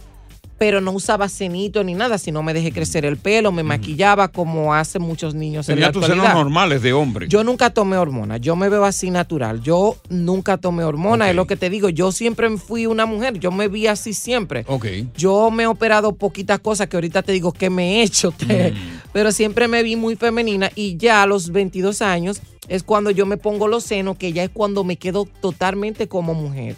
pero 0.58 0.80
no 0.82 0.92
usaba 0.92 1.28
cenito 1.30 1.84
ni 1.84 1.94
nada, 1.94 2.18
sino 2.18 2.44
me 2.44 2.54
dejé 2.54 2.72
crecer 2.72 3.06
el 3.06 3.18
pelo, 3.18 3.52
me 3.52 3.64
maquillaba 3.64 4.28
como 4.30 4.74
hacen 4.74 5.02
muchos 5.02 5.34
niños 5.36 5.68
en 5.70 5.80
la 5.80 5.88
Tenía 5.88 5.92
tus 5.92 6.06
senos 6.06 6.34
normales 6.34 6.82
de 6.82 6.94
hombre. 6.94 7.28
Yo 7.28 7.44
nunca 7.44 7.70
tomé 7.72 7.98
hormonas, 7.98 8.40
yo 8.42 8.56
me 8.56 8.70
veo 8.70 8.86
así 8.86 9.10
natural. 9.10 9.62
Yo 9.62 9.98
nunca 10.10 10.58
tomé 10.58 10.84
hormonas, 10.84 11.30
es 11.30 11.36
lo 11.36 11.48
que 11.48 11.56
te 11.58 11.70
digo. 11.70 11.90
Yo 11.90 12.12
siempre 12.12 12.50
fui 12.58 12.86
una 12.86 13.06
mujer, 13.06 13.40
yo 13.40 13.52
me 13.52 13.68
vi 13.68 13.88
así 13.88 14.14
siempre. 14.14 14.64
Ok. 14.68 14.86
Yo 15.18 15.52
me 15.52 15.64
he 15.64 15.68
operado 15.68 16.16
poquitas 16.16 16.60
cosas 16.60 16.88
que 16.88 16.98
ahorita 16.98 17.24
te 17.24 17.32
digo 17.32 17.52
que 17.52 17.70
me 17.70 18.00
he 18.00 18.04
hecho, 18.04 18.32
te- 18.38 18.72
Mm. 18.72 18.76
pero 19.12 19.32
siempre 19.32 19.68
me 19.68 19.84
vi 19.84 19.96
muy 19.96 20.16
femenina 20.16 20.72
y 20.76 20.96
ya 20.98 21.24
a 21.24 21.26
los 21.28 21.52
22 21.52 22.02
años 22.02 22.42
es 22.68 22.84
cuando 22.84 23.12
yo 23.12 23.26
me 23.26 23.38
pongo 23.38 23.68
los 23.68 23.84
senos, 23.84 24.18
que 24.18 24.32
ya 24.32 24.44
es 24.44 24.50
cuando 24.52 24.84
me 24.84 24.96
quedo 24.98 25.28
totalmente 25.42 26.08
como 26.08 26.34
mujer. 26.34 26.76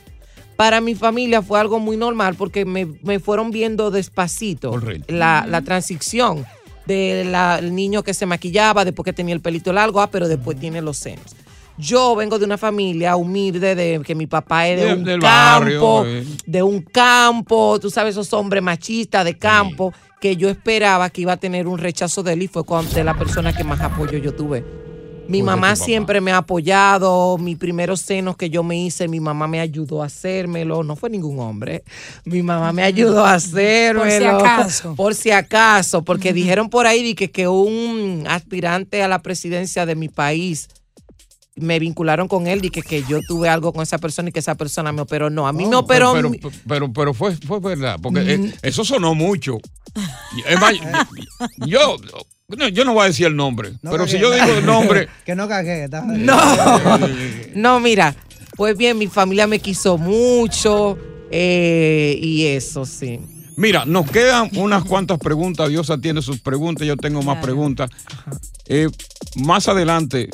Para 0.56 0.80
mi 0.82 0.96
familia 0.96 1.42
fue 1.42 1.60
algo 1.60 1.80
muy 1.80 1.98
normal 1.98 2.36
porque 2.36 2.64
me, 2.66 2.88
me 3.04 3.20
fueron 3.20 3.52
viendo 3.52 3.92
despacito 3.92 4.72
la, 5.08 5.46
la 5.48 5.62
transición 5.62 6.46
del 6.86 7.76
niño 7.76 8.04
que 8.04 8.14
se 8.14 8.26
maquillaba, 8.26 8.86
después 8.86 9.04
que 9.06 9.14
tenía 9.14 9.34
el 9.34 9.42
pelito 9.42 9.74
largo, 9.74 10.02
ah, 10.02 10.10
pero 10.12 10.28
después 10.28 10.60
tiene 10.60 10.82
los 10.82 10.98
senos. 10.98 11.36
Yo 11.78 12.16
vengo 12.16 12.40
de 12.40 12.46
una 12.46 12.58
familia 12.58 13.18
humilde, 13.18 13.76
de 13.76 14.02
que 14.06 14.16
mi 14.16 14.28
papá 14.28 14.68
es 14.70 14.80
de, 14.80 14.86
De- 14.86 14.94
un 15.16 15.20
campo, 15.22 15.24
barrio, 16.02 16.06
eh. 16.06 16.26
de 16.46 16.64
un 16.64 16.82
campo, 16.82 17.78
tú 17.82 17.90
sabes, 17.90 18.12
esos 18.14 18.32
hombres 18.34 18.64
machistas 18.64 19.26
de 19.26 19.38
campo, 19.38 19.94
que 20.22 20.38
yo 20.38 20.48
esperaba 20.48 21.10
que 21.10 21.22
iba 21.22 21.34
a 21.34 21.38
tener 21.38 21.68
un 21.68 21.78
rechazo 21.78 22.24
de 22.24 22.34
él 22.34 22.44
y 22.44 22.48
fue 22.48 22.64
con 22.66 22.90
de 22.94 23.04
la 23.04 23.18
persona 23.18 23.52
que 23.52 23.66
más 23.66 23.82
apoyo 23.82 24.18
yo 24.20 24.34
tuve. 24.34 24.64
Mi 25.28 25.42
mamá 25.42 25.76
siempre 25.76 26.22
me 26.22 26.32
ha 26.32 26.38
apoyado, 26.38 27.38
mis 27.40 27.58
primeros 27.58 28.00
senos 28.02 28.38
que 28.38 28.50
yo 28.50 28.64
me 28.64 28.78
hice, 28.78 29.08
mi 29.08 29.20
mamá 29.20 29.48
me 29.48 29.60
ayudó 29.60 30.04
a 30.04 30.06
hacérmelo, 30.06 30.84
no 30.84 30.96
fue 30.96 31.10
ningún 31.10 31.40
hombre, 31.40 31.84
mi 32.26 32.44
mamá 32.44 32.72
me 32.74 32.84
ayudó 32.84 33.26
a 33.26 33.34
hacérmelo. 33.34 34.40
acaso. 34.40 34.96
Por 34.96 35.16
si 35.16 35.32
acaso, 35.32 36.04
porque 36.04 36.32
dijeron 36.34 36.70
por 36.70 36.86
ahí 36.86 37.16
que, 37.16 37.32
que 37.32 37.48
un 37.48 38.26
aspirante 38.28 39.02
a 39.02 39.08
la 39.08 39.22
presidencia 39.24 39.86
de 39.86 39.96
mi 39.96 40.10
país 40.10 40.68
me 41.58 41.80
vincularon 41.80 42.28
con 42.28 42.48
él 42.48 42.64
y 42.66 42.70
que, 42.70 42.82
que 42.82 43.02
yo 43.10 43.22
tuve 43.28 43.48
algo 43.50 43.72
con 43.72 43.82
esa 43.82 43.98
persona 43.98 44.28
y 44.30 44.32
que 44.34 44.40
esa 44.40 44.56
persona 44.56 44.92
me 44.92 45.02
operó. 45.02 45.30
No, 45.30 45.48
a 45.48 45.54
mí 45.54 45.66
me 45.66 45.76
Oh, 45.78 45.80
operó. 45.80 46.12
Pero, 46.14 46.32
pero, 46.32 46.52
pero, 46.68 46.94
pero 46.94 47.14
fue, 47.14 47.34
fue 47.38 47.60
verdad, 47.62 47.98
porque 48.02 48.20
eh, 48.34 48.38
Mm. 48.38 48.52
eso 48.62 48.84
sonó 48.84 49.16
mucho. 49.16 49.58
Es 50.46 50.60
más, 50.60 50.74
yo, 51.66 51.96
no, 52.48 52.68
yo 52.68 52.86
no 52.86 52.94
voy 52.94 53.04
a 53.04 53.08
decir 53.08 53.28
el 53.28 53.36
nombre, 53.36 53.74
pero 53.82 54.08
si 54.08 54.20
yo 54.20 54.32
digo 54.32 54.46
el 54.46 54.66
nombre, 54.66 55.08
que 55.26 55.36
no 55.36 55.48
cagué. 55.48 55.88
No, 55.90 56.38
no, 57.56 57.80
mira, 57.80 58.16
pues 58.56 58.78
bien, 58.78 58.98
mi 58.98 59.08
familia 59.08 59.48
me 59.48 59.60
quiso 59.60 59.98
mucho 59.98 60.98
eh, 61.32 62.18
y 62.22 62.46
eso 62.46 62.86
sí. 62.86 63.20
Mira, 63.58 63.86
nos 63.86 64.10
quedan 64.12 64.50
unas 64.58 64.84
cuantas 64.84 65.18
preguntas. 65.18 65.70
Diosa 65.70 65.98
tiene 65.98 66.22
sus 66.22 66.40
preguntas, 66.40 66.86
yo 66.86 66.98
tengo 66.98 67.22
más 67.24 67.42
preguntas. 67.44 67.90
Eh, 68.68 68.90
más 69.38 69.68
adelante, 69.68 70.30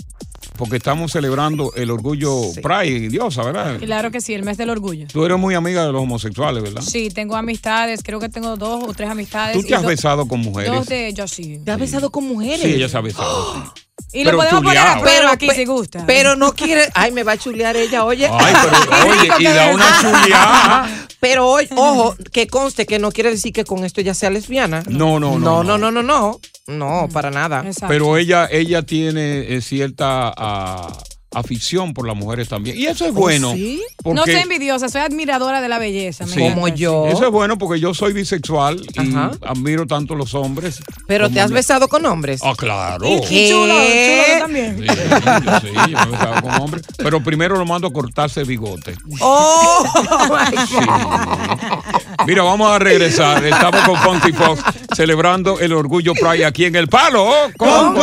porque 0.61 0.77
estamos 0.77 1.11
celebrando 1.11 1.73
el 1.75 1.89
orgullo 1.89 2.39
Pride, 2.61 3.09
Diosa, 3.09 3.41
¿verdad? 3.41 3.79
Claro 3.79 4.11
que 4.11 4.21
sí, 4.21 4.35
el 4.35 4.43
mes 4.43 4.57
del 4.57 4.69
orgullo. 4.69 5.07
Tú 5.11 5.25
eres 5.25 5.39
muy 5.39 5.55
amiga 5.55 5.83
de 5.87 5.91
los 5.91 6.03
homosexuales, 6.03 6.61
¿verdad? 6.61 6.83
Sí, 6.83 7.09
tengo 7.09 7.35
amistades, 7.35 8.01
creo 8.03 8.19
que 8.19 8.29
tengo 8.29 8.55
dos 8.57 8.83
o 8.87 8.93
tres 8.93 9.09
amistades. 9.09 9.53
¿Tú 9.57 9.63
y 9.63 9.67
te 9.69 9.73
has 9.73 9.81
do- 9.81 9.87
besado 9.87 10.27
con 10.27 10.39
mujeres? 10.41 10.71
Dos 10.71 10.85
de 10.85 11.07
ellos 11.07 11.31
sí. 11.31 11.59
¿Te 11.65 11.71
has 11.71 11.79
besado 11.79 12.11
con 12.11 12.27
mujeres? 12.27 12.61
Sí, 12.61 12.73
ella 12.75 12.87
se 12.87 12.95
ha 12.95 13.01
besado. 13.01 13.55
sí. 13.55 13.81
Y 14.13 14.25
Pero 14.25 14.31
lo 14.35 14.43
podemos 14.43 14.63
poner 14.63 14.77
a 14.77 14.81
chuleado. 14.81 15.01
prueba 15.03 15.31
aquí 15.31 15.47
pe- 15.47 15.55
si 15.55 15.63
gusta. 15.65 16.03
Pero 16.05 16.35
no 16.35 16.51
quiere. 16.53 16.89
Ay, 16.95 17.11
me 17.13 17.23
va 17.23 17.31
a 17.33 17.37
chulear 17.37 17.77
ella, 17.77 18.03
oye. 18.03 18.27
Ay, 18.29 18.53
pero 18.61 19.07
oye, 19.09 19.29
y 19.39 19.43
da 19.45 19.73
una 19.73 20.01
chuleada. 20.01 21.07
Pero 21.21 21.47
hoy, 21.47 21.67
ojo, 21.77 22.15
que 22.33 22.47
conste 22.47 22.85
que 22.85 22.99
no 22.99 23.11
quiere 23.13 23.29
decir 23.31 23.53
que 23.53 23.63
con 23.63 23.85
esto 23.85 24.01
ella 24.01 24.13
sea 24.13 24.29
lesbiana. 24.29 24.83
No, 24.89 25.17
no, 25.19 25.39
No, 25.39 25.63
no. 25.63 25.63
no, 25.63 25.77
no, 25.77 25.91
no, 25.91 26.03
no. 26.03 26.39
No, 26.67 27.09
para 27.11 27.31
nada. 27.31 27.63
Pero 27.87 28.17
ella, 28.17 28.47
ella 28.51 28.83
tiene 28.83 29.55
eh, 29.55 29.61
cierta 29.61 30.33
ah, 30.35 30.87
afición 31.33 31.93
por 31.93 32.05
las 32.07 32.15
mujeres 32.15 32.49
también. 32.49 32.77
Y 32.77 32.87
eso 32.87 33.05
es 33.05 33.13
bueno. 33.13 33.53
sí? 33.53 33.81
Porque, 34.03 34.15
No 34.19 34.25
soy 34.25 34.35
envidiosa, 34.35 34.89
soy 34.89 35.01
admiradora 35.01 35.61
de 35.61 35.69
la 35.69 35.79
belleza. 35.79 36.25
Sí. 36.27 36.41
encanta. 36.43 37.09
Eso 37.09 37.25
es 37.25 37.31
bueno 37.31 37.57
porque 37.57 37.79
yo 37.79 37.93
soy 37.93 38.11
bisexual 38.13 38.81
y 38.93 38.99
Ajá. 38.99 39.31
admiro 39.45 39.87
tanto 39.87 40.15
los 40.15 40.33
hombres. 40.33 40.79
Pero 41.07 41.25
como 41.25 41.35
te 41.35 41.41
has 41.41 41.49
mi- 41.49 41.55
besado 41.55 41.87
con 41.87 42.05
hombres. 42.05 42.41
Ah, 42.43 42.53
claro. 42.57 43.05
Y- 43.07 43.21
chulo, 43.49 43.73
chulo 43.75 44.39
también. 44.39 44.77
Sí, 44.79 44.85
yo 44.85 45.59
sí, 45.61 45.67
yo 45.73 45.97
me 45.97 46.03
he 46.03 46.05
besado 46.11 46.41
con 46.41 46.61
hombres. 46.61 46.83
Pero 46.97 47.23
primero 47.23 47.55
lo 47.57 47.65
mando 47.65 47.87
a 47.87 47.93
cortarse 47.93 48.43
bigote. 48.43 48.95
Oh, 49.21 49.83
my 50.29 50.55
God. 50.55 52.25
Mira, 52.27 52.43
vamos 52.43 52.71
a 52.71 52.79
regresar. 52.79 53.43
Estamos 53.45 53.81
con 53.81 53.97
Fonty 53.97 54.33
Fox 54.33 54.61
celebrando 54.95 55.59
el 55.59 55.73
orgullo 55.73 56.13
Pride 56.13 56.45
aquí 56.45 56.65
en 56.65 56.75
El 56.75 56.87
Palo 56.87 57.31
con. 57.57 57.95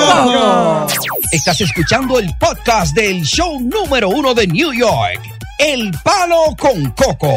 Estás 1.31 1.61
escuchando 1.61 2.19
el 2.19 2.31
podcast 2.41 2.95
del 2.95 3.18
show 3.25 3.61
número 3.61 4.09
uno 4.09 4.35
de 4.35 4.47
New 4.47 4.73
York, 4.73 5.21
El 5.59 5.91
Palo 6.05 6.55
con 6.59 6.91
Coco. 6.93 7.33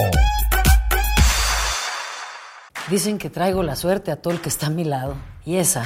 Dicen 2.89 3.17
que 3.17 3.29
traigo 3.29 3.63
la 3.63 3.75
suerte 3.75 4.11
a 4.11 4.17
todo 4.17 4.33
el 4.33 4.41
que 4.41 4.49
está 4.49 4.67
a 4.67 4.69
mi 4.69 4.83
lado. 4.83 5.15
Y 5.45 5.55
esa 5.55 5.85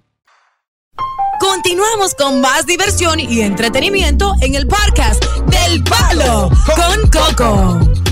Continuamos 1.41 2.13
con 2.13 2.39
más 2.39 2.67
diversión 2.67 3.19
y 3.19 3.41
entretenimiento 3.41 4.35
en 4.41 4.53
el 4.53 4.67
podcast 4.67 5.25
del 5.47 5.83
Palo 5.83 6.51
con 6.75 7.09
Coco. 7.09 8.10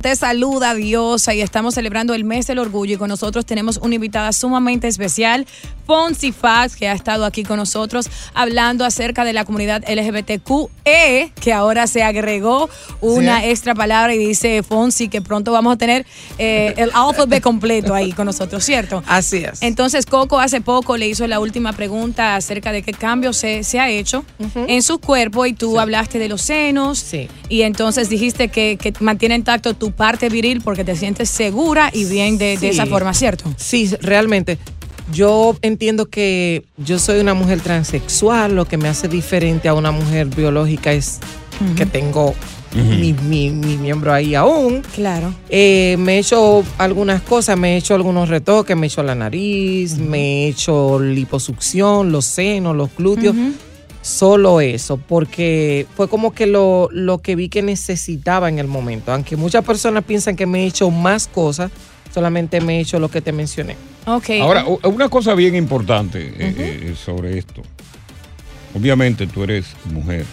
Te 0.00 0.14
saluda 0.14 0.74
Diosa 0.74 1.34
y 1.34 1.40
estamos 1.40 1.74
celebrando 1.74 2.14
el 2.14 2.22
mes 2.22 2.46
del 2.46 2.60
orgullo. 2.60 2.94
Y 2.94 2.96
con 2.98 3.08
nosotros 3.08 3.44
tenemos 3.44 3.78
una 3.78 3.96
invitada 3.96 4.32
sumamente 4.32 4.86
especial, 4.86 5.44
Fonsi 5.86 6.30
Fax, 6.30 6.76
que 6.76 6.88
ha 6.88 6.92
estado 6.92 7.24
aquí 7.24 7.42
con 7.42 7.56
nosotros 7.56 8.08
hablando 8.32 8.84
acerca 8.84 9.24
de 9.24 9.32
la 9.32 9.44
comunidad 9.44 9.82
LGBTQE, 9.88 11.32
que 11.40 11.52
ahora 11.52 11.88
se 11.88 12.04
agregó 12.04 12.70
una 13.00 13.44
extra 13.44 13.74
palabra 13.74 14.14
y 14.14 14.18
dice 14.18 14.62
Fonsi 14.62 15.08
que 15.08 15.20
pronto 15.20 15.50
vamos 15.50 15.74
a 15.74 15.76
tener 15.76 16.06
eh, 16.38 16.74
el 16.76 16.90
alfabeto 16.94 17.42
completo 17.42 17.92
ahí 17.92 18.12
con 18.12 18.26
nosotros, 18.26 18.62
¿cierto? 18.62 19.02
Así 19.06 19.38
es. 19.38 19.62
Entonces 19.62 20.06
Coco 20.06 20.38
hace 20.38 20.60
poco 20.60 20.96
le 20.96 21.08
hizo 21.08 21.26
la 21.26 21.40
última 21.40 21.72
pregunta 21.72 22.36
acerca 22.36 22.70
de 22.70 22.82
qué 22.82 22.92
cambio 22.92 23.32
se, 23.32 23.64
se 23.64 23.80
ha 23.80 23.90
hecho 23.90 24.24
en 24.54 24.82
su 24.82 25.00
cuerpo 25.00 25.44
y 25.46 25.54
tú 25.54 25.80
hablaste 25.80 26.20
de 26.20 26.28
los 26.28 26.42
senos 26.42 27.04
y 27.48 27.62
entonces 27.62 28.08
dijiste 28.08 28.48
que, 28.48 28.78
que 28.80 28.92
mantiene 29.00 29.34
intacto 29.34 29.74
tu 29.74 29.87
parte 29.90 30.28
viril 30.28 30.60
porque 30.62 30.84
te 30.84 30.94
sientes 30.96 31.28
segura 31.30 31.90
y 31.92 32.04
bien 32.04 32.38
de, 32.38 32.56
de 32.58 32.68
esa 32.70 32.86
forma, 32.86 33.12
¿cierto? 33.14 33.52
Sí, 33.56 33.90
realmente. 34.00 34.58
Yo 35.12 35.56
entiendo 35.62 36.06
que 36.06 36.64
yo 36.76 36.98
soy 36.98 37.20
una 37.20 37.32
mujer 37.32 37.60
transexual, 37.60 38.54
lo 38.54 38.66
que 38.66 38.76
me 38.76 38.88
hace 38.88 39.08
diferente 39.08 39.66
a 39.68 39.74
una 39.74 39.90
mujer 39.90 40.26
biológica 40.26 40.92
es 40.92 41.18
que 41.76 41.86
tengo 41.86 42.34
mi, 42.74 43.14
mi- 43.14 43.50
mi 43.50 43.78
miembro 43.78 44.12
ahí 44.12 44.34
aún. 44.34 44.82
Claro. 44.94 45.32
Eh, 45.48 45.96
me 45.98 46.16
he 46.16 46.18
hecho 46.18 46.62
algunas 46.76 47.22
cosas, 47.22 47.56
me 47.56 47.74
he 47.74 47.76
hecho 47.78 47.94
algunos 47.94 48.28
retoques, 48.28 48.76
me 48.76 48.86
he 48.86 48.88
hecho 48.88 49.02
la 49.02 49.14
nariz, 49.14 49.96
me 49.96 50.44
he 50.44 50.48
hecho 50.48 51.00
liposucción, 51.00 52.12
los 52.12 52.26
senos, 52.26 52.76
los 52.76 52.90
glúteos. 52.96 53.34
Solo 54.02 54.60
eso, 54.60 54.96
porque 54.96 55.86
fue 55.96 56.08
como 56.08 56.32
que 56.32 56.46
lo, 56.46 56.88
lo 56.92 57.18
que 57.18 57.36
vi 57.36 57.48
que 57.48 57.62
necesitaba 57.62 58.48
en 58.48 58.58
el 58.58 58.66
momento. 58.66 59.12
Aunque 59.12 59.36
muchas 59.36 59.64
personas 59.64 60.04
piensan 60.04 60.36
que 60.36 60.46
me 60.46 60.62
he 60.62 60.66
hecho 60.66 60.90
más 60.90 61.26
cosas, 61.26 61.70
solamente 62.12 62.60
me 62.60 62.78
he 62.78 62.80
hecho 62.80 62.98
lo 62.98 63.10
que 63.10 63.20
te 63.20 63.32
mencioné. 63.32 63.76
Ok. 64.06 64.30
Ahora, 64.40 64.64
una 64.84 65.08
cosa 65.08 65.34
bien 65.34 65.54
importante 65.54 66.28
eh, 66.38 66.54
eh, 66.56 66.94
sobre 66.96 67.38
esto. 67.38 67.62
Obviamente 68.74 69.26
tú 69.26 69.44
eres 69.44 69.66
mujer. 69.84 70.24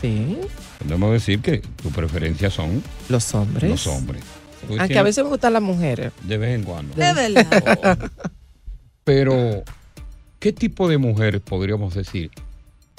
Sí. 0.00 0.38
Podemos 0.78 1.12
decir 1.12 1.40
que 1.40 1.58
tus 1.58 1.92
preferencias 1.92 2.52
son 2.52 2.82
los 3.08 3.34
hombres. 3.34 3.70
Los 3.70 3.86
hombres. 3.86 4.22
Aunque 4.78 4.98
a 4.98 5.02
veces 5.02 5.24
me 5.24 5.30
gustan 5.30 5.52
las 5.52 5.62
mujeres. 5.62 6.12
De 6.22 6.38
vez 6.38 6.54
en 6.54 6.64
cuando. 6.64 6.94
De 6.94 7.12
verdad. 7.12 7.98
Pero, 9.04 9.62
¿qué 10.38 10.52
tipo 10.52 10.88
de 10.88 10.98
mujer 10.98 11.40
podríamos 11.40 11.94
decir 11.94 12.30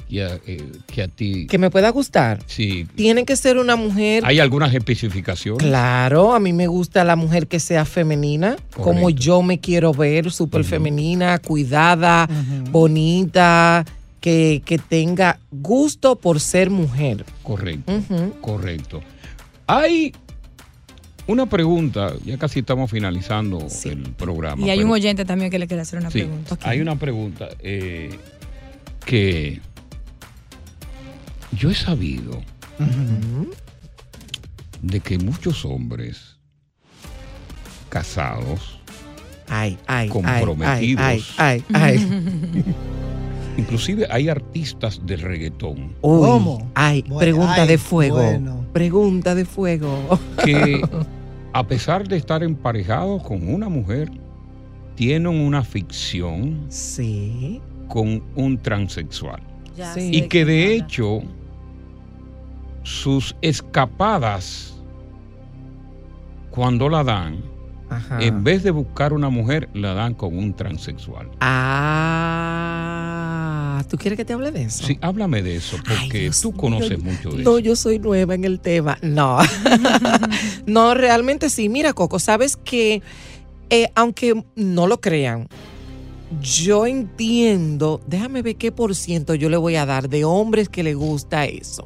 que 0.10 0.24
a, 0.24 0.40
eh, 0.48 0.72
que 0.88 1.04
a 1.04 1.08
ti... 1.08 1.48
Que 1.48 1.58
me 1.58 1.70
pueda 1.70 1.90
gustar. 1.90 2.40
Sí. 2.46 2.88
Tiene 2.96 3.26
que 3.26 3.36
ser 3.36 3.58
una 3.58 3.76
mujer. 3.76 4.24
¿Hay 4.26 4.40
algunas 4.40 4.74
especificaciones? 4.74 5.66
Claro, 5.66 6.34
a 6.34 6.40
mí 6.40 6.54
me 6.54 6.68
gusta 6.68 7.04
la 7.04 7.16
mujer 7.16 7.48
que 7.48 7.60
sea 7.60 7.84
femenina, 7.86 8.56
como 8.76 9.10
yo 9.10 9.42
me 9.42 9.60
quiero 9.60 9.94
ver, 9.94 10.32
súper 10.32 10.64
femenina, 10.64 11.40
cuidada, 11.40 12.28
bonita, 12.72 13.84
que, 14.22 14.62
que 14.66 14.78
tenga 14.78 15.40
gusto 15.52 16.16
por 16.16 16.40
ser 16.40 16.70
mujer. 16.70 17.26
Correcto, 17.44 17.92
correcto. 18.42 19.02
Hay 19.68 20.14
una 21.28 21.46
pregunta, 21.48 22.14
ya 22.26 22.38
casi 22.38 22.60
estamos 22.60 22.90
finalizando 22.90 23.68
el 23.84 24.04
programa. 24.14 24.66
Y 24.66 24.70
hay 24.70 24.82
un 24.84 24.92
oyente 24.92 25.26
también 25.26 25.52
que 25.52 25.60
le 25.60 25.68
quiere 25.68 25.82
hacer 25.82 26.00
una 26.00 26.10
Sí, 26.10 26.20
pregunta. 26.20 26.58
hay 26.62 26.80
una 26.80 26.96
pregunta 26.96 27.50
eh, 27.60 28.18
que 29.06 29.60
yo 31.58 31.72
he 31.72 31.76
sabido 31.76 32.42
de 34.82 35.00
que 35.00 35.18
muchos 35.18 35.66
hombres 35.66 36.38
casados, 37.90 38.80
ay, 39.50 39.78
ay, 39.88 40.10
comprometidos, 40.10 41.04
ay, 41.04 41.24
ay, 41.38 41.64
ay, 41.74 42.66
inclusive 43.58 44.06
hay 44.12 44.30
artistas 44.30 45.02
del 45.06 45.22
reggaetón 45.22 45.96
Uy, 46.02 46.64
Ay, 46.76 47.02
Bueno, 47.02 47.20
pregunta 47.20 47.64
ay, 47.64 47.68
de 47.68 47.78
fuego. 47.78 48.18
bueno. 48.18 48.66
Pregunta 48.72 49.34
de 49.34 49.46
fuego. 49.46 50.20
que 50.46 50.82
a 51.54 51.66
pesar 51.66 52.08
de 52.08 52.18
estar 52.18 52.44
emparejados 52.44 53.24
con 53.24 53.52
una 53.52 53.68
mujer, 53.68 54.12
tienen 54.94 55.34
una 55.34 55.64
ficción 55.64 56.68
sí. 56.70 57.62
con 57.88 58.24
un 58.36 58.60
transexual. 58.60 59.42
Ya 59.76 59.94
Sí. 59.94 60.10
Y 60.14 60.28
que 60.28 60.46
de 60.46 60.76
hecho 60.76 61.22
sus 62.88 63.36
escapadas, 63.42 64.74
cuando 66.52 66.88
la 66.88 67.04
dan, 67.04 67.42
Ajá. 67.90 68.20
en 68.22 68.46
vez 68.46 68.64
de 68.64 68.72
buscar 68.72 69.12
una 69.12 69.28
mujer, 69.30 69.68
la 69.74 69.94
dan 69.94 70.14
con 70.14 70.38
un 70.38 70.54
transexual. 70.54 71.30
Ah, 72.50 73.84
¿tú 73.90 73.98
quieres 73.98 74.16
que 74.16 74.24
te 74.24 74.32
hable 74.32 74.52
de 74.52 74.64
eso? 74.64 74.86
Sí, 74.86 74.98
háblame 75.02 75.42
de 75.44 75.58
eso, 75.58 75.76
porque 75.86 76.32
tú 76.42 76.54
conoces 76.54 77.04
mucho 77.04 77.30
de 77.32 77.44
No, 77.44 77.58
eso. 77.58 77.60
yo 77.60 77.76
soy 77.76 78.00
nueva 78.00 78.36
en 78.36 78.46
el 78.46 78.62
tema. 78.62 78.98
No. 79.02 79.40
no, 80.66 80.94
realmente 80.94 81.50
sí. 81.50 81.68
Mira, 81.68 81.92
Coco, 81.92 82.20
sabes 82.20 82.56
que, 82.56 83.02
eh, 83.70 83.90
aunque 83.96 84.46
no 84.56 84.88
lo 84.88 85.02
crean, 85.02 85.50
yo 86.42 86.86
entiendo, 86.88 88.00
déjame 88.08 88.42
ver 88.44 88.56
qué 88.56 88.72
por 88.72 88.96
ciento 88.96 89.36
yo 89.36 89.50
le 89.50 89.58
voy 89.58 89.76
a 89.76 89.86
dar 89.86 90.08
de 90.08 90.24
hombres 90.24 90.70
que 90.70 90.84
le 90.84 90.94
gusta 90.94 91.46
eso. 91.46 91.86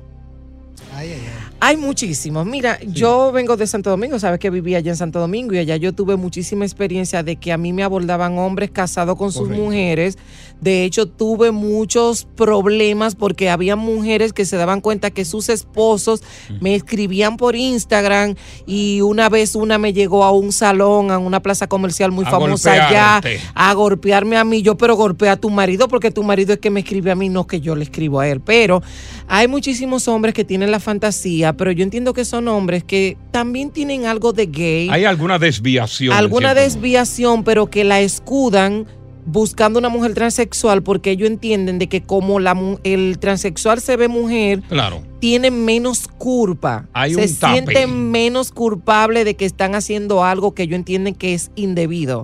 Hay 1.60 1.78
muchísimos. 1.78 2.46
Mira, 2.46 2.80
yo 2.82 3.32
vengo 3.32 3.56
de 3.56 3.68
Santo 3.68 3.90
Domingo, 3.90 4.20
sabes 4.20 4.40
que 4.40 4.50
vivía 4.50 4.80
allá 4.80 4.92
en 4.92 4.98
Santo 4.98 5.20
Domingo 5.20 5.54
y 5.54 5.60
allá 5.60 5.76
yo 5.76 5.94
tuve 5.94 6.16
muchísima 6.16 6.66
experiencia 6.66 7.24
de 7.24 7.36
que 7.36 7.52
a 7.52 7.58
mí 7.58 7.72
me 7.72 7.84
abordaban 7.84 8.38
hombres 8.38 8.72
casados 8.72 9.16
con 9.16 9.32
sus 9.32 9.50
mujeres. 9.50 10.18
De 10.62 10.84
hecho, 10.86 11.08
tuve 11.08 11.52
muchos 11.52 12.28
problemas 12.36 13.16
porque 13.16 13.50
había 13.50 13.76
mujeres 13.76 14.32
que 14.32 14.46
se 14.46 14.58
daban 14.58 14.80
cuenta 14.80 15.10
que 15.10 15.26
sus 15.26 15.50
esposos 15.50 16.22
me 16.60 16.76
escribían 16.76 17.36
por 17.36 17.56
Instagram 17.56 18.36
y 18.68 19.02
una 19.02 19.28
vez 19.28 19.56
una 19.56 19.80
me 19.80 19.92
llegó 19.92 20.24
a 20.24 20.32
un 20.32 20.52
salón, 20.52 21.10
a 21.10 21.18
una 21.18 21.42
plaza 21.42 21.68
comercial 21.68 22.12
muy 22.12 22.26
A 22.26 22.30
famosa 22.30 22.74
allá, 22.74 23.22
a 23.56 23.74
golpearme 23.74 24.38
a 24.38 24.44
mí. 24.44 24.62
Yo, 24.62 24.78
pero 24.78 24.96
golpea 24.96 25.34
a 25.34 25.38
tu 25.38 25.50
marido 25.50 25.88
porque 25.88 26.12
tu 26.12 26.22
marido 26.22 26.54
es 26.54 26.60
que 26.60 26.70
me 26.70 26.82
escribe 26.82 27.10
a 27.10 27.16
mí, 27.16 27.30
no 27.30 27.48
que 27.48 27.60
yo 27.60 27.76
le 27.76 27.84
escribo 27.84 28.20
a 28.20 28.28
él. 28.28 28.40
Pero 28.40 28.84
hay 29.28 29.48
muchísimos 29.48 30.08
hombres 30.08 30.36
que 30.36 30.46
tienen 30.46 30.70
la 30.70 30.80
fantasía, 30.80 31.54
pero 31.54 31.72
yo 31.72 31.84
entiendo 31.84 32.14
que 32.14 32.24
son 32.24 32.48
hombres 32.48 32.84
que 32.84 33.18
también 33.32 33.72
tienen 33.72 34.06
algo 34.06 34.32
de 34.32 34.46
gay 34.46 34.90
Hay 34.92 35.06
alguna 35.06 35.40
desviación. 35.40 36.14
alguna 36.14 36.54
desviación, 36.54 37.44
pero 37.44 37.70
que 37.70 37.84
la 37.84 38.00
escudan 38.02 38.86
buscando 39.26 39.80
una 39.80 39.90
mujer 39.90 40.14
transexual 40.14 40.82
porque 40.84 41.12
ellos 41.12 41.30
entienden 41.30 41.80
de 41.80 41.88
que 41.88 42.02
como 42.02 42.40
la, 42.40 42.54
mu- 42.54 42.78
el 42.84 43.18
transexual 43.20 43.80
se 43.80 43.96
ve 43.98 44.08
mujer, 44.08 44.62
Claro. 44.70 45.04
tiene 45.20 45.52
menos 45.52 46.08
culpa. 46.08 46.88
Hay 46.94 47.14
se 47.14 47.22
un 47.26 47.36
tape. 47.38 47.54
siente 47.54 47.88
menos 47.88 48.52
culpable 48.52 49.24
de 49.24 49.36
que 49.36 49.46
están 49.46 49.76
haciendo 49.76 50.24
algo 50.24 50.54
que 50.54 50.64
ellos 50.64 50.76
entienden 50.76 51.14
que 51.16 51.34
es 51.34 51.52
indebido. 51.56 52.24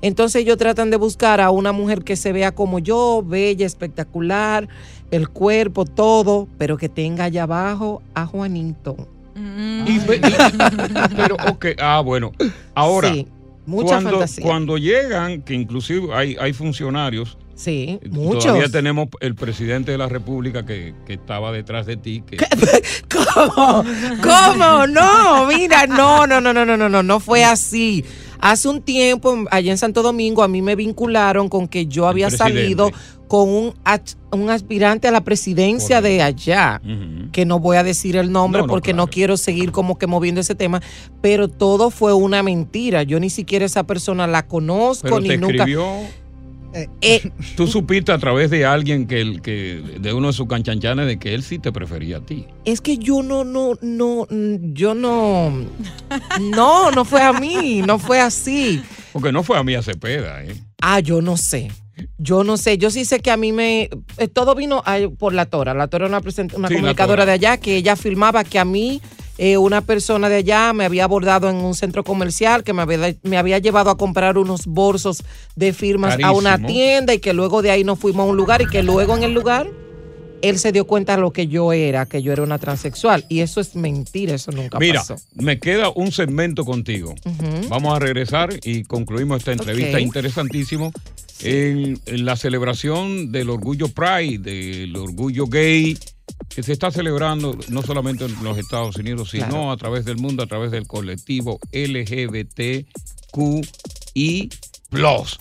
Entonces 0.00 0.42
ellos 0.42 0.56
tratan 0.58 0.90
de 0.90 0.96
buscar 0.96 1.40
a 1.40 1.50
una 1.50 1.72
mujer 1.72 2.02
que 2.02 2.16
se 2.16 2.32
vea 2.32 2.52
como 2.52 2.78
yo, 2.78 3.22
bella, 3.26 3.64
espectacular, 3.66 4.68
el 5.10 5.28
cuerpo, 5.28 5.84
todo, 5.84 6.48
pero 6.58 6.76
que 6.76 6.88
tenga 6.88 7.24
allá 7.24 7.44
abajo 7.44 8.02
a 8.14 8.26
Juanito. 8.26 8.96
Y 9.34 9.92
y- 9.96 10.00
pero, 11.16 11.36
ok, 11.48 11.66
ah, 11.80 12.00
bueno. 12.04 12.32
Ahora, 12.74 13.12
Sí, 13.12 13.26
mucha 13.66 13.88
cuando, 13.88 14.10
fantasía. 14.10 14.44
cuando 14.44 14.78
llegan, 14.78 15.42
que 15.42 15.54
inclusive 15.54 16.14
hay, 16.14 16.36
hay 16.38 16.52
funcionarios. 16.52 17.36
Sí, 17.54 17.98
Todavía 18.02 18.24
muchos. 18.24 18.72
tenemos 18.72 19.08
el 19.20 19.34
presidente 19.34 19.92
de 19.92 19.98
la 19.98 20.08
República 20.08 20.64
que, 20.64 20.94
que 21.06 21.14
estaba 21.14 21.52
detrás 21.52 21.86
de 21.86 21.96
ti. 21.96 22.22
Que, 22.26 22.36
¿Cómo? 23.08 23.84
¿Cómo? 24.22 24.86
No, 24.86 25.46
mira, 25.46 25.86
no, 25.86 26.26
no, 26.26 26.40
no, 26.40 26.52
no, 26.52 26.64
no, 26.64 26.76
no, 26.76 26.88
no, 26.88 27.02
no 27.02 27.20
fue 27.20 27.44
así. 27.44 28.04
Hace 28.40 28.68
un 28.68 28.82
tiempo, 28.82 29.44
allá 29.50 29.70
en 29.70 29.78
Santo 29.78 30.02
Domingo, 30.02 30.42
a 30.42 30.48
mí 30.48 30.62
me 30.62 30.74
vincularon 30.74 31.48
con 31.48 31.68
que 31.68 31.86
yo 31.86 32.08
había 32.08 32.28
salido 32.28 32.90
con 33.28 33.48
un, 33.48 33.74
un 34.32 34.50
aspirante 34.50 35.06
a 35.06 35.12
la 35.12 35.22
presidencia 35.22 36.00
de 36.02 36.20
allá, 36.20 36.82
que 37.30 37.46
no 37.46 37.60
voy 37.60 37.76
a 37.76 37.84
decir 37.84 38.16
el 38.16 38.32
nombre 38.32 38.62
No, 38.62 38.66
no, 38.66 38.70
porque 38.70 38.92
no 38.92 39.06
quiero 39.06 39.36
seguir 39.36 39.70
como 39.70 39.96
que 39.96 40.06
moviendo 40.08 40.40
ese 40.40 40.54
tema, 40.56 40.82
pero 41.20 41.48
todo 41.48 41.90
fue 41.90 42.12
una 42.14 42.42
mentira. 42.42 43.04
Yo 43.04 43.20
ni 43.20 43.30
siquiera 43.30 43.64
esa 43.64 43.84
persona 43.84 44.26
la 44.26 44.46
conozco 44.46 45.04
pero 45.04 45.20
ni 45.20 45.28
te 45.28 45.38
nunca. 45.38 45.54
escribió. 45.54 45.86
Eh, 46.74 47.30
Tú 47.56 47.66
supiste 47.66 48.12
a 48.12 48.18
través 48.18 48.50
de 48.50 48.64
alguien 48.64 49.06
que, 49.06 49.20
el- 49.20 49.42
que 49.42 49.82
de 50.00 50.12
uno 50.12 50.28
de 50.28 50.32
sus 50.32 50.46
canchanchanes 50.48 51.06
de 51.06 51.18
que 51.18 51.34
él 51.34 51.42
sí 51.42 51.58
te 51.58 51.72
prefería 51.72 52.18
a 52.18 52.20
ti. 52.26 52.46
Es 52.64 52.80
que 52.80 52.98
yo 52.98 53.22
no, 53.22 53.44
no, 53.44 53.74
no, 53.80 54.26
yo 54.30 54.94
no, 54.94 55.50
no, 56.40 56.90
no 56.90 57.04
fue 57.04 57.22
a 57.22 57.32
mí, 57.32 57.82
no 57.86 57.98
fue 57.98 58.20
así. 58.20 58.82
Porque 59.12 59.32
no 59.32 59.42
fue 59.42 59.58
a 59.58 59.62
mí 59.62 59.74
a 59.74 59.82
Cepeda, 59.82 60.42
¿eh? 60.44 60.54
Ah, 60.80 61.00
yo 61.00 61.20
no 61.22 61.36
sé. 61.36 61.70
Yo 62.18 62.42
no 62.42 62.56
sé, 62.56 62.78
yo 62.78 62.90
sí 62.90 63.04
sé 63.04 63.20
que 63.20 63.30
a 63.30 63.36
mí 63.36 63.52
me. 63.52 63.90
eh, 64.16 64.28
todo 64.32 64.54
vino 64.54 64.82
a- 64.86 64.98
por 65.18 65.34
la 65.34 65.46
Tora. 65.46 65.74
La 65.74 65.88
Tora 65.88 66.06
era 66.06 66.16
una, 66.16 66.22
present- 66.26 66.54
una 66.54 66.68
Sí, 66.68 66.74
comunicadora 66.74 67.22
Tora. 67.22 67.26
de 67.26 67.32
allá 67.32 67.58
que 67.58 67.76
ella 67.76 67.96
filmaba 67.96 68.44
que 68.44 68.58
a 68.58 68.64
mí. 68.64 69.00
Eh, 69.38 69.56
una 69.56 69.80
persona 69.80 70.28
de 70.28 70.36
allá 70.36 70.72
me 70.72 70.84
había 70.84 71.04
abordado 71.04 71.48
en 71.48 71.56
un 71.56 71.74
centro 71.74 72.04
comercial 72.04 72.62
que 72.64 72.72
me 72.72 72.82
había, 72.82 73.14
me 73.22 73.38
había 73.38 73.58
llevado 73.58 73.90
a 73.90 73.96
comprar 73.96 74.36
unos 74.38 74.66
bolsos 74.66 75.22
de 75.56 75.72
firmas 75.72 76.18
a 76.22 76.32
una 76.32 76.58
tienda 76.64 77.14
y 77.14 77.18
que 77.18 77.32
luego 77.32 77.62
de 77.62 77.70
ahí 77.70 77.82
nos 77.84 77.98
fuimos 77.98 78.24
a 78.26 78.30
un 78.30 78.36
lugar 78.36 78.62
y 78.62 78.66
que 78.66 78.82
luego 78.82 79.16
en 79.16 79.22
el 79.22 79.32
lugar 79.32 79.68
él 80.42 80.58
se 80.58 80.72
dio 80.72 80.86
cuenta 80.88 81.14
de 81.14 81.22
lo 81.22 81.30
que 81.32 81.46
yo 81.46 81.72
era, 81.72 82.04
que 82.04 82.20
yo 82.20 82.32
era 82.32 82.42
una 82.42 82.58
transexual. 82.58 83.24
Y 83.28 83.40
eso 83.40 83.60
es 83.60 83.76
mentira, 83.76 84.34
eso 84.34 84.50
nunca 84.50 84.78
Mira, 84.80 84.98
pasó. 84.98 85.14
me 85.36 85.60
queda 85.60 85.90
un 85.90 86.10
segmento 86.10 86.64
contigo. 86.64 87.14
Vamos 87.68 87.94
a 87.94 88.00
regresar 88.00 88.50
y 88.64 88.82
concluimos 88.82 89.38
esta 89.38 89.52
entrevista 89.52 89.98
Ok. 89.98 90.02
interesantísimo 90.02 90.90
en, 91.44 92.00
en 92.06 92.24
la 92.24 92.34
celebración 92.36 93.30
del 93.30 93.50
orgullo 93.50 93.86
Pride, 93.88 94.38
del 94.38 94.96
orgullo 94.96 95.46
gay, 95.46 95.96
que 96.48 96.62
se 96.62 96.72
está 96.72 96.90
celebrando 96.90 97.56
no 97.68 97.82
solamente 97.82 98.24
en 98.26 98.44
los 98.44 98.58
Estados 98.58 98.96
Unidos, 98.96 99.30
sino 99.30 99.48
Claro. 99.48 99.70
a 99.70 99.76
través 99.76 100.04
del 100.04 100.16
mundo, 100.18 100.42
a 100.42 100.46
través 100.46 100.70
del 100.70 100.86
colectivo 100.86 101.58
LGBTQI. 101.72 102.84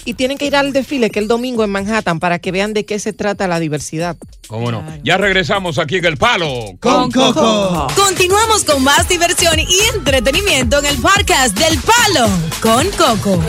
Y 0.06 0.14
tienen 0.14 0.38
que 0.38 0.46
ir 0.46 0.56
al 0.56 0.72
desfile 0.72 1.10
que 1.10 1.20
el 1.20 1.28
domingo 1.28 1.66
en 1.66 1.72
Manhattan 1.72 2.22
para 2.22 2.40
que 2.40 2.54
vean 2.54 2.72
de 2.74 2.86
qué 2.86 3.00
se 3.00 3.12
trata 3.12 3.50
la 3.50 3.60
diversidad. 3.60 4.16
¿Cómo 4.48 4.72
no? 4.72 4.82
Ya 5.04 5.18
regresamos 5.18 5.78
aquí 5.78 5.98
en 5.98 6.06
El 6.06 6.16
Palo 6.16 6.48
Continuamos 6.80 8.64
con 8.64 8.82
más 8.82 9.10
diversión 9.10 9.60
y 9.60 9.68
entretenimiento 9.94 10.80
en 10.80 10.86
el 10.86 10.96
podcast 10.98 11.58
del 11.58 11.78
Palo 11.80 12.30
con 12.62 12.90
Coco. 12.92 13.42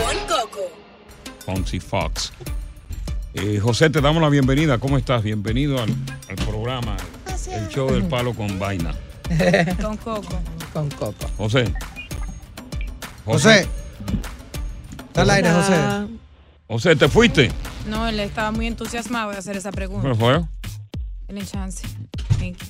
Fonzie 1.45 1.79
Fox. 1.79 2.33
Eh, 3.33 3.59
José, 3.61 3.89
te 3.89 4.01
damos 4.01 4.21
la 4.21 4.27
bienvenida. 4.29 4.77
¿Cómo 4.79 4.97
estás? 4.97 5.23
Bienvenido 5.23 5.81
al, 5.81 5.89
al 6.29 6.35
programa, 6.45 6.95
el 7.51 7.67
show 7.69 7.91
del 7.91 8.03
palo 8.03 8.33
con 8.33 8.59
vaina. 8.59 8.93
Con 9.81 9.97
Coco. 9.97 10.39
Con 10.73 10.89
Coco. 10.91 11.27
José. 11.37 11.73
José. 13.25 13.67
Está 15.07 15.21
al 15.21 15.29
aire, 15.29 15.51
José. 15.51 15.73
José, 16.67 16.95
¿te 16.95 17.07
fuiste? 17.07 17.51
No, 17.87 18.07
él 18.07 18.19
estaba 18.19 18.51
muy 18.51 18.67
entusiasmado 18.67 19.31
de 19.31 19.37
hacer 19.37 19.57
esa 19.57 19.71
pregunta. 19.71 20.09
¿Qué 20.09 20.15
fue? 20.15 20.41
Denle 21.27 21.45
chance. 21.45 21.87
Thank 22.39 22.57
you. 22.57 22.67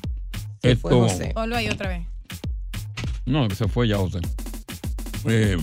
Esto, 0.61 1.07
Ponlo 1.33 1.57
ahí 1.57 1.67
otra 1.67 1.89
vez. 1.89 2.07
no, 3.25 3.47
que 3.49 3.55
se 3.55 3.67
fue 3.67 3.87
ya, 3.87 3.97
José. 3.97 4.19
Eh, 5.25 5.57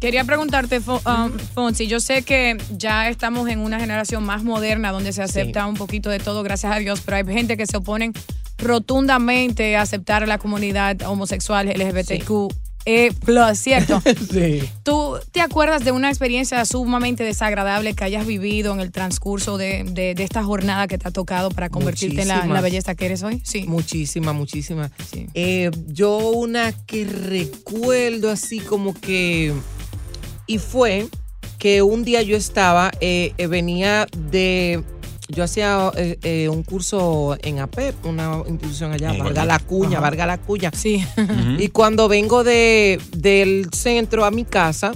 Quería 0.00 0.22
preguntarte, 0.22 0.78
um, 0.78 1.32
Fonsi, 1.54 1.88
yo 1.88 1.98
sé 1.98 2.22
que 2.22 2.56
ya 2.70 3.08
estamos 3.08 3.48
en 3.48 3.58
una 3.58 3.80
generación 3.80 4.24
más 4.24 4.44
moderna 4.44 4.92
donde 4.92 5.12
se 5.12 5.22
acepta 5.22 5.66
un 5.66 5.74
poquito 5.74 6.08
de 6.08 6.20
todo, 6.20 6.44
gracias 6.44 6.72
a 6.72 6.78
Dios, 6.78 7.02
pero 7.04 7.16
hay 7.16 7.24
gente 7.24 7.56
que 7.56 7.66
se 7.66 7.78
oponen 7.78 8.12
rotundamente 8.58 9.76
aceptar 9.76 10.22
a 10.22 10.26
la 10.26 10.38
comunidad 10.38 11.00
homosexual 11.02 11.68
LGBTQ. 11.68 12.52
E 12.84 13.12
plus, 13.12 13.58
¿cierto? 13.58 14.00
sí. 14.32 14.62
¿Tú 14.82 15.16
te 15.32 15.42
acuerdas 15.42 15.84
de 15.84 15.92
una 15.92 16.08
experiencia 16.08 16.64
sumamente 16.64 17.22
desagradable 17.22 17.92
que 17.92 18.04
hayas 18.04 18.26
vivido 18.26 18.72
en 18.72 18.80
el 18.80 18.92
transcurso 18.92 19.58
de, 19.58 19.84
de- 19.84 20.14
de 20.14 20.22
esta 20.24 20.42
jornada 20.42 20.86
que 20.86 20.96
te 20.96 21.06
ha 21.06 21.10
tocado 21.10 21.50
para 21.50 21.68
convertirte 21.68 22.22
en 22.22 22.28
la, 22.28 22.34
en 22.34 22.38
la 22.40 22.44
Muchísimas. 22.46 22.62
belleza 22.62 22.94
que 22.94 23.04
eres 23.06 23.22
hoy? 23.22 23.42
Sí. 23.44 23.64
Muchísima, 23.66 24.32
muchísima. 24.32 24.90
Eh, 25.34 25.70
yo 25.88 26.16
una 26.30 26.72
que 26.86 27.04
recuerdo 27.04 28.30
así 28.30 28.58
como 28.60 28.94
que... 28.94 29.52
Y 30.46 30.56
fue 30.56 31.08
que 31.58 31.82
un 31.82 32.04
día 32.04 32.22
yo 32.22 32.38
estaba, 32.38 32.90
eh, 33.02 33.34
eh, 33.36 33.46
venía 33.48 34.06
de... 34.16 34.82
Yo 35.28 35.44
hacía 35.44 35.92
eh, 35.96 36.18
eh, 36.22 36.48
un 36.48 36.62
curso 36.62 37.36
en 37.42 37.58
APEP, 37.58 38.06
una 38.06 38.42
institución 38.48 38.92
allá, 38.92 39.14
En 39.14 39.22
Varga 39.22 39.44
la 39.44 39.58
Cuña, 39.58 39.98
Ajá. 39.98 40.00
Varga 40.00 40.26
la 40.26 40.38
Cuña. 40.38 40.70
Sí. 40.74 41.04
Y 41.58 41.68
cuando 41.68 42.08
vengo 42.08 42.44
de, 42.44 42.98
del 43.12 43.68
centro 43.72 44.24
a 44.24 44.30
mi 44.30 44.44
casa, 44.44 44.92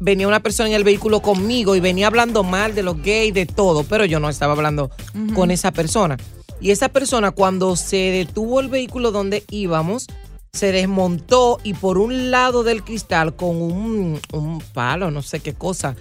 venía 0.00 0.26
una 0.26 0.40
persona 0.40 0.68
en 0.68 0.74
el 0.74 0.82
vehículo 0.82 1.20
conmigo 1.20 1.76
y 1.76 1.80
venía 1.80 2.08
hablando 2.08 2.42
mal 2.42 2.74
de 2.74 2.82
los 2.82 3.00
gays, 3.02 3.32
de 3.32 3.46
todo, 3.46 3.84
pero 3.84 4.04
yo 4.04 4.18
no 4.18 4.28
estaba 4.28 4.52
hablando 4.52 4.90
con 5.34 5.52
esa 5.52 5.70
persona. 5.70 6.16
Y 6.60 6.70
esa 6.70 6.88
persona 6.88 7.30
cuando 7.30 7.76
se 7.76 7.96
detuvo 7.96 8.60
el 8.60 8.68
vehículo 8.68 9.12
donde 9.12 9.44
íbamos, 9.48 10.06
se 10.52 10.72
desmontó 10.72 11.58
y 11.62 11.74
por 11.74 11.98
un 11.98 12.30
lado 12.30 12.62
del 12.62 12.82
cristal 12.82 13.36
con 13.36 13.62
un, 13.62 14.20
un 14.32 14.60
palo, 14.74 15.10
no 15.10 15.22
sé 15.22 15.40
qué 15.40 15.54
cosa, 15.54 15.96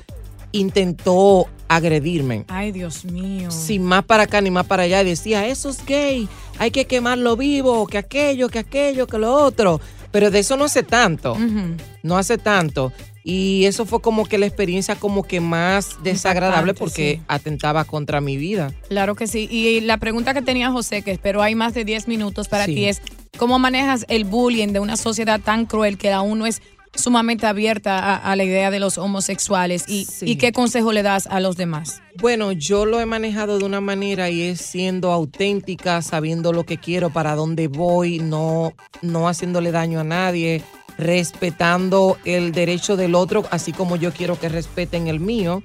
intentó 0.52 1.48
agredirme. 1.76 2.46
Ay, 2.48 2.72
Dios 2.72 3.06
mío. 3.06 3.50
Sin 3.52 3.84
más 3.84 4.04
para 4.06 4.24
acá 4.24 4.42
ni 4.42 4.52
más 4.52 4.66
para 4.66 4.84
allá. 4.84 5.02
Y 5.02 5.06
decía, 5.06 5.48
eso 5.48 5.70
es 5.70 5.86
gay, 5.86 6.28
hay 6.60 6.72
que 6.72 6.86
quemarlo 6.86 7.36
vivo, 7.38 7.88
que 7.88 7.98
aquello, 7.98 8.50
que 8.50 8.60
aquello, 8.60 9.08
que 9.08 9.18
lo 9.18 9.34
otro. 9.34 9.80
Pero 10.12 10.30
de 10.32 10.40
eso 10.40 10.58
no 10.58 10.66
hace 10.66 10.84
tanto. 10.84 11.38
No 12.04 12.18
hace 12.18 12.38
tanto. 12.38 12.92
Y 13.24 13.66
eso 13.66 13.86
fue 13.86 14.02
como 14.02 14.26
que 14.26 14.38
la 14.40 14.48
experiencia 14.48 14.96
como 14.96 15.22
que 15.24 15.40
más 15.40 16.02
desagradable 16.04 16.74
porque 16.74 17.18
sí. 17.20 17.24
atentaba 17.28 17.86
contra 17.86 18.20
mi 18.20 18.36
vida. 18.36 18.74
Claro 18.90 19.16
que 19.16 19.28
sí. 19.28 19.48
Y 19.52 19.80
la 19.82 19.98
pregunta 19.98 20.34
que 20.34 20.42
tenía 20.42 20.72
José, 20.72 21.04
que 21.04 21.12
espero 21.12 21.42
hay 21.44 21.54
más 21.54 21.74
de 21.76 21.86
10 21.86 22.08
minutos 22.08 22.48
para 22.48 22.66
Sí. 22.66 22.74
ti, 22.76 22.86
es 22.86 23.02
¿cómo 23.38 23.60
manejas 23.60 24.06
el 24.10 24.24
bullying 24.26 24.70
de 24.70 24.80
una 24.80 24.98
sociedad 24.98 25.40
tan 25.40 25.68
cruel 25.68 25.98
que 26.00 26.12
aún 26.12 26.40
no 26.40 26.48
es 26.48 26.62
sumamente 26.94 27.46
abierta 27.48 28.00
a, 28.00 28.16
a 28.16 28.36
la 28.36 28.44
idea 28.44 28.72
de 28.72 28.80
los 28.80 28.98
homosexuales? 28.98 29.86
¿Y, 29.88 30.08
¿Y 30.22 30.36
qué 30.36 30.52
consejo 30.52 30.92
le 30.92 31.04
das 31.04 31.28
a 31.28 31.40
los 31.40 31.58
demás? 31.58 32.02
Bueno, 32.20 32.52
yo 32.52 32.86
lo 32.86 33.00
he 33.00 33.06
manejado 33.06 33.58
de 33.58 33.66
una 33.66 33.82
manera 33.82 34.30
y 34.30 34.42
es 34.42 34.62
siendo 34.62 35.12
auténtica, 35.12 36.02
sabiendo 36.02 36.54
lo 36.54 36.66
que 36.66 36.78
quiero, 36.78 37.10
para 37.10 37.36
dónde 37.36 37.68
voy, 37.68 38.20
no, 38.20 38.74
no 39.02 39.28
haciéndole 39.28 39.72
daño 39.72 40.00
a 40.00 40.04
nadie, 40.04 40.64
respetando 40.98 42.18
el 42.26 42.52
derecho 42.52 42.96
del 42.96 43.16
otro, 43.16 43.44
así 43.52 43.72
como 43.72 43.96
yo 43.96 44.12
quiero 44.12 44.40
que 44.40 44.50
respeten 44.50 45.08
el 45.08 45.20
mío. 45.20 45.64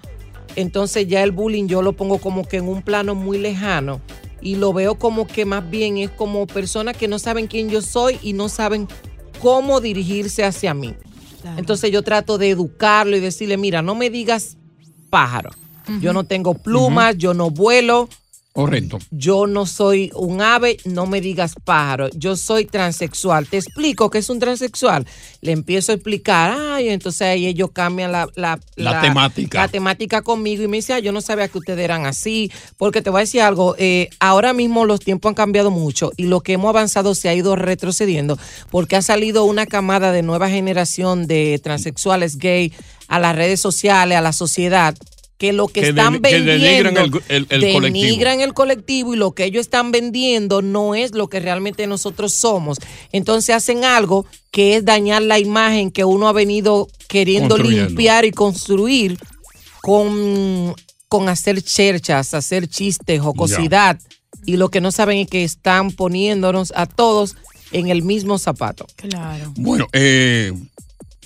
Entonces 0.54 1.06
ya 1.06 1.22
el 1.22 1.32
bullying 1.32 1.66
yo 1.66 1.82
lo 1.82 1.92
pongo 1.92 2.18
como 2.18 2.46
que 2.48 2.56
en 2.56 2.68
un 2.68 2.82
plano 2.82 3.14
muy 3.14 3.38
lejano 3.38 4.00
y 4.40 4.56
lo 4.56 4.72
veo 4.72 4.96
como 4.96 5.26
que 5.26 5.44
más 5.44 5.68
bien 5.68 5.98
es 5.98 6.10
como 6.10 6.46
personas 6.46 6.96
que 6.96 7.08
no 7.08 7.18
saben 7.18 7.46
quién 7.46 7.68
yo 7.68 7.82
soy 7.82 8.18
y 8.22 8.32
no 8.32 8.48
saben 8.48 8.88
cómo 9.40 9.80
dirigirse 9.80 10.44
hacia 10.44 10.72
mí. 10.72 10.94
Entonces 11.56 11.90
yo 11.90 12.02
trato 12.02 12.38
de 12.38 12.50
educarlo 12.50 13.16
y 13.16 13.20
decirle, 13.20 13.56
mira, 13.56 13.82
no 13.82 13.94
me 13.94 14.11
digas 14.11 14.56
pájaro. 15.11 15.50
Yo 16.00 16.12
no 16.12 16.24
tengo 16.24 16.54
plumas, 16.54 17.16
yo 17.16 17.32
no 17.32 17.50
vuelo, 17.50 18.09
correcto. 18.56 18.98
yo 19.10 19.46
no 19.46 19.66
soy 19.66 20.10
un 20.14 20.40
ave, 20.42 20.78
no 20.84 21.06
me 21.06 21.20
digas 21.20 21.54
pájaro. 21.64 22.08
Yo 22.14 22.36
soy 22.36 22.64
transexual. 22.64 23.46
Te 23.46 23.58
explico 23.58 24.10
que 24.10 24.18
es 24.18 24.30
un 24.30 24.38
transexual. 24.38 25.06
Le 25.40 25.52
empiezo 25.52 25.92
a 25.92 25.94
explicar, 25.94 26.56
ay, 26.58 26.88
entonces 26.88 27.22
ahí 27.22 27.46
ellos 27.46 27.70
cambian 27.72 28.10
la, 28.12 28.28
la, 28.34 28.58
La 28.74 29.00
temática. 29.00 29.60
La 29.60 29.68
temática 29.68 30.22
conmigo 30.22 30.62
y 30.62 30.68
me 30.68 30.78
dice, 30.78 30.94
"Ah, 30.94 30.98
yo 30.98 31.12
no 31.12 31.20
sabía 31.20 31.48
que 31.48 31.58
ustedes 31.58 31.84
eran 31.84 32.06
así. 32.06 32.50
Porque 32.76 33.02
te 33.02 33.10
voy 33.10 33.18
a 33.18 33.20
decir 33.20 33.42
algo, 33.42 33.76
eh, 33.78 34.08
ahora 34.20 34.52
mismo 34.52 34.84
los 34.84 35.00
tiempos 35.00 35.30
han 35.30 35.34
cambiado 35.34 35.70
mucho 35.70 36.10
y 36.16 36.24
lo 36.24 36.40
que 36.40 36.54
hemos 36.54 36.70
avanzado 36.70 37.14
se 37.14 37.28
ha 37.28 37.34
ido 37.34 37.56
retrocediendo 37.56 38.38
porque 38.70 38.96
ha 38.96 39.02
salido 39.02 39.44
una 39.44 39.66
camada 39.66 40.12
de 40.12 40.22
nueva 40.22 40.48
generación 40.48 41.26
de 41.26 41.60
transexuales 41.62 42.38
gay 42.38 42.72
a 43.08 43.18
las 43.18 43.36
redes 43.36 43.60
sociales, 43.60 44.18
a 44.18 44.20
la 44.20 44.32
sociedad 44.32 44.94
que 45.38 45.53
lo 45.53 45.68
que, 45.68 45.81
Que 45.83 45.88
están 45.90 46.14
de- 46.14 46.20
que 46.31 46.35
vendiendo 46.37 46.53
denigran 46.92 46.96
el- 46.96 47.22
el- 47.29 47.46
el 47.51 47.72
colectivo. 47.75 47.81
denigran 47.81 48.40
el 48.40 48.55
colectivo 48.55 49.12
y 49.14 49.16
lo 49.18 49.33
que 49.33 49.44
ellos 49.44 49.61
están 49.61 49.92
vendiendo 49.92 50.62
no 50.62 50.94
es 50.94 51.12
lo 51.14 51.29
que 51.29 51.40
realmente 51.40 51.87
nosotros 51.87 52.33
somos. 52.33 52.79
Entonces 53.12 53.55
hacen 53.55 53.85
algo 53.85 54.25
que 54.51 54.77
es 54.77 54.85
dañar 54.87 55.20
la 55.22 55.38
imagen 55.38 55.90
que 55.90 56.05
uno 56.07 56.29
ha 56.29 56.33
venido 56.33 56.88
queriendo 57.09 57.57
limpiar 57.59 58.25
y 58.25 58.31
construir 58.31 59.18
con, 59.83 60.75
con 61.09 61.29
hacer 61.29 61.62
cherchas, 61.62 62.35
hacer 62.35 62.66
chistes, 62.68 63.20
jocosidad. 63.20 63.99
Y 64.44 64.57
lo 64.57 64.70
que 64.70 64.81
no 64.81 64.92
saben 64.92 65.18
es 65.18 65.29
que 65.29 65.44
están 65.44 65.90
poniéndonos 65.90 66.72
a 66.77 66.87
todos 66.87 67.37
en 67.72 67.88
el 67.88 68.03
mismo 68.03 68.38
zapato. 68.38 68.87
Claro. 68.96 69.53
Bueno, 69.57 69.87
eh, 69.92 70.53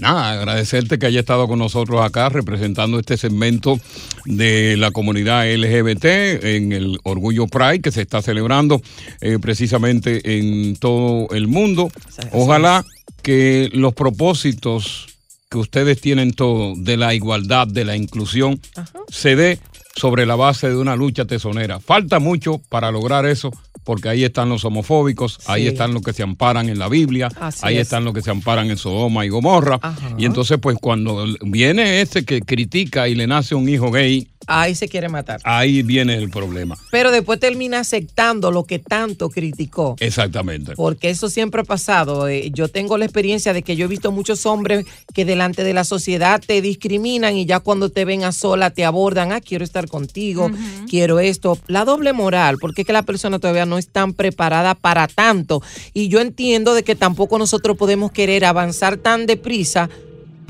nada, 0.01 0.33
agradecerte 0.33 0.99
que 0.99 1.07
haya 1.07 1.21
estado 1.21 1.47
con 1.47 1.59
nosotros 1.59 2.05
acá 2.05 2.29
representando 2.29 2.99
este 2.99 3.17
segmento 3.17 3.79
de 4.25 4.77
la 4.77 4.91
comunidad 4.91 5.53
LGBT 5.53 6.05
en 6.45 6.73
el 6.73 6.99
Orgullo 7.05 7.47
Pride 7.47 7.81
que 7.81 7.93
se 7.93 8.03
está 8.03 8.23
celebrando 8.23 8.81
eh, 9.21 9.39
precisamente 9.41 10.39
en 10.39 10.77
todo 10.77 11.29
el 11.31 11.47
mundo. 11.49 11.91
Ojalá 12.33 12.85
que 13.23 13.71
los 13.73 13.95
propósitos 13.95 15.09
que 15.51 15.59
ustedes 15.59 16.01
tienen 16.01 16.33
todo 16.33 16.75
de 16.77 16.97
la 16.97 17.13
igualdad, 17.13 17.67
de 17.67 17.85
la 17.85 17.97
inclusión, 17.97 18.61
se 19.09 19.35
dé 19.35 19.59
sobre 20.01 20.25
la 20.25 20.35
base 20.35 20.71
de 20.71 20.77
una 20.77 20.97
lucha 20.97 21.27
tesonera. 21.27 21.79
Falta 21.79 22.19
mucho 22.19 22.63
para 22.71 22.91
lograr 22.91 23.27
eso, 23.27 23.53
porque 23.85 24.09
ahí 24.09 24.25
están 24.25 24.49
los 24.49 24.65
homofóbicos, 24.65 25.41
ahí 25.47 25.67
están 25.67 25.93
los 25.93 26.03
que 26.03 26.15
se 26.15 26.23
amparan 26.23 26.71
en 26.71 26.79
la 26.79 26.89
Biblia, 26.89 27.29
Así 27.39 27.61
ahí 27.63 27.77
es. 27.77 27.83
están 27.83 28.05
los 28.05 28.15
que 28.15 28.23
se 28.23 28.31
amparan 28.31 28.71
en 28.71 28.79
Sodoma 28.79 29.27
y 29.27 29.29
Gomorra. 29.29 29.79
Y 30.17 30.25
entonces, 30.25 30.59
pues 30.59 30.79
cuando 30.81 31.27
viene 31.43 32.01
ese 32.01 32.25
que 32.25 32.41
critica 32.41 33.09
y 33.09 33.15
le 33.15 33.27
nace 33.27 33.55
un 33.55 33.69
hijo 33.69 33.91
gay, 33.91 34.27
ahí 34.47 34.75
se 34.75 34.89
quiere 34.89 35.09
matar. 35.09 35.41
Ahí 35.45 35.83
viene 35.83 36.15
el 36.15 36.31
problema. 36.31 36.77
Pero 36.91 37.11
después 37.11 37.39
termina 37.39 37.81
aceptando 37.81 38.51
lo 38.51 38.65
que 38.65 38.79
tanto 38.79 39.29
criticó. 39.31 39.97
Exactamente. 40.01 40.75
Porque 40.75 41.11
eso 41.11 41.29
siempre 41.29 41.63
ha 41.63 41.65
pasado. 41.65 42.29
Eh, 42.29 42.51
Yo 42.53 42.69
tengo 42.69 42.99
la 42.99 43.05
experiencia 43.05 43.53
de 43.53 43.63
que 43.63 43.77
yo 43.77 43.85
he 43.85 43.89
visto 43.89 44.13
muchos 44.13 44.47
hombres 44.47 44.87
que 45.15 45.25
delante 45.25 45.65
de 45.65 45.75
la 45.75 45.85
sociedad 45.85 46.43
te 46.45 46.61
discriminan 46.63 47.37
y 47.37 47.47
ya 47.47 47.61
cuando 47.61 47.91
te 47.91 48.05
ven 48.05 48.25
a 48.25 48.33
sola 48.33 48.71
te 48.71 48.85
abordan, 48.85 49.33
ah, 49.33 49.41
quiero 49.41 49.65
estar 49.65 49.89
contigo, 49.89 50.51
quiero 50.89 51.21
esto. 51.21 51.59
La 51.67 51.85
doble 51.85 52.13
moral, 52.13 52.59
porque 52.61 52.83
es 52.83 52.87
que 52.87 52.93
la 52.93 53.03
persona 53.03 53.39
todavía 53.39 53.67
no 53.67 53.79
es 53.79 53.89
tan 53.89 54.15
preparada 54.15 54.75
para 54.75 55.07
tanto. 55.07 55.63
Y 55.93 56.09
yo 56.09 56.21
entiendo 56.21 56.75
de 56.75 56.83
que 56.83 56.95
tampoco 56.95 57.39
nosotros 57.39 57.77
podemos 57.77 58.13
querer 58.13 58.45
avanzar 58.45 58.97
tan 58.97 59.27
deprisa 59.27 59.89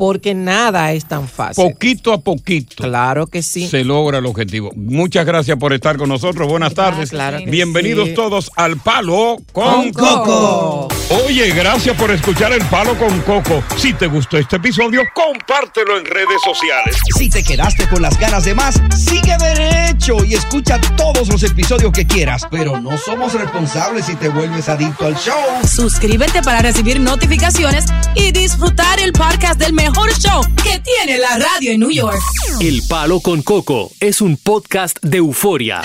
porque 0.01 0.35
nada 0.35 0.95
es 0.95 1.05
tan 1.05 1.29
fácil. 1.29 1.63
Poquito 1.63 2.15
a 2.15 2.21
poquito. 2.23 2.85
Claro 2.85 3.27
que 3.27 3.43
sí. 3.43 3.69
Se 3.69 3.85
logra 3.85 4.17
el 4.17 4.25
objetivo. 4.25 4.73
Muchas 4.75 5.27
gracias 5.27 5.59
por 5.59 5.75
estar 5.75 5.99
con 5.99 6.09
nosotros. 6.09 6.49
Buenas 6.49 6.73
tardes. 6.73 7.11
claro 7.11 7.37
Bienvenidos 7.47 8.09
sí. 8.09 8.15
todos 8.15 8.51
al 8.57 8.79
Palo 8.79 9.37
con, 9.53 9.93
Con 9.93 9.93
Coco. 9.93 10.89
Oye, 11.27 11.51
gracias 11.51 11.95
por 11.99 12.11
escuchar 12.13 12.55
el 12.55 12.65
Palo 12.69 12.97
con 12.97 13.21
Coco. 13.21 13.63
Si 13.77 13.93
te 13.93 14.07
gustó 14.07 14.39
este 14.39 14.57
episodio, 14.57 15.03
compártelo 15.13 15.99
en 15.99 16.07
redes 16.07 16.41
sociales. 16.43 16.97
Si 17.19 17.29
te 17.29 17.43
quedaste 17.43 17.87
con 17.89 18.01
las 18.01 18.19
ganas 18.19 18.47
de 18.47 18.55
más, 18.55 18.81
sigue 18.97 19.37
derecho 19.37 20.25
y 20.25 20.33
escucha 20.33 20.81
todos 20.97 21.29
los 21.29 21.43
episodios 21.43 21.93
que 21.93 22.07
quieras. 22.07 22.47
Pero 22.51 22.81
no 22.81 22.97
somos 22.97 23.35
responsables 23.35 24.07
si 24.07 24.15
te 24.15 24.31
vuelves 24.31 24.67
adicto 24.71 25.05
al 25.05 25.17
show. 25.17 25.37
Suscríbete 25.69 26.41
para 26.41 26.63
recibir 26.63 27.01
notificaciones 27.01 27.85
y 28.15 28.33
disfrutar 28.33 28.99
el 28.99 29.13
podcast 29.13 29.61
del 29.61 29.75
mejor 29.75 29.90
show 30.19 30.43
que 30.63 30.79
tiene 30.81 31.19
la 31.19 31.39
radio 31.39 31.73
en 31.73 31.81
New 31.81 31.91
York. 31.91 32.19
El 32.61 32.83
Palo 32.89 33.21
con 33.21 33.43
Coco 33.43 33.91
es 34.01 34.21
un 34.21 34.37
podcast 34.37 34.99
de 35.03 35.19
euforia. 35.19 35.83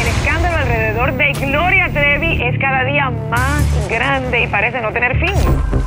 El 0.00 0.06
escándalo 0.06 0.56
alrededor 0.58 1.16
de 1.16 1.32
Gloria 1.32 1.90
Trevi 1.92 2.42
es 2.42 2.58
cada 2.60 2.84
día 2.84 3.10
más 3.30 3.62
grande 3.88 4.44
y 4.44 4.46
parece 4.48 4.80
no 4.80 4.92
tener 4.92 5.18
fin. 5.18 5.34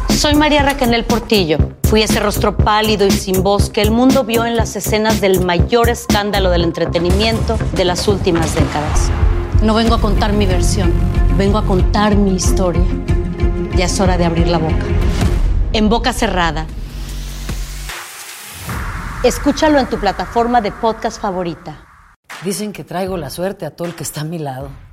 Soy 0.09 0.35
María 0.35 0.63
Raquel 0.63 1.03
Portillo. 1.05 1.57
Fui 1.83 2.01
ese 2.01 2.19
rostro 2.19 2.57
pálido 2.57 3.05
y 3.05 3.11
sin 3.11 3.43
voz 3.43 3.69
que 3.69 3.81
el 3.81 3.91
mundo 3.91 4.23
vio 4.23 4.45
en 4.45 4.55
las 4.55 4.75
escenas 4.75 5.21
del 5.21 5.45
mayor 5.45 5.89
escándalo 5.89 6.49
del 6.49 6.63
entretenimiento 6.63 7.57
de 7.73 7.85
las 7.85 8.07
últimas 8.07 8.55
décadas. 8.55 9.11
No 9.61 9.73
vengo 9.73 9.95
a 9.95 10.01
contar 10.01 10.33
mi 10.33 10.45
versión, 10.45 10.91
vengo 11.37 11.57
a 11.57 11.65
contar 11.65 12.15
mi 12.15 12.35
historia. 12.35 12.83
Ya 13.75 13.85
es 13.85 13.99
hora 13.99 14.17
de 14.17 14.25
abrir 14.25 14.47
la 14.47 14.57
boca. 14.57 14.85
En 15.75 15.89
boca 15.89 16.13
cerrada. 16.13 16.67
Escúchalo 19.23 19.79
en 19.79 19.87
tu 19.87 19.99
plataforma 19.99 20.61
de 20.61 20.71
podcast 20.71 21.19
favorita. 21.19 21.87
Dicen 22.43 22.73
que 22.73 22.83
traigo 22.83 23.17
la 23.17 23.31
suerte 23.31 23.65
a 23.65 23.71
todo 23.71 23.87
el 23.87 23.95
que 23.95 24.03
está 24.03 24.21
a 24.21 24.23
mi 24.23 24.37
lado. 24.37 24.69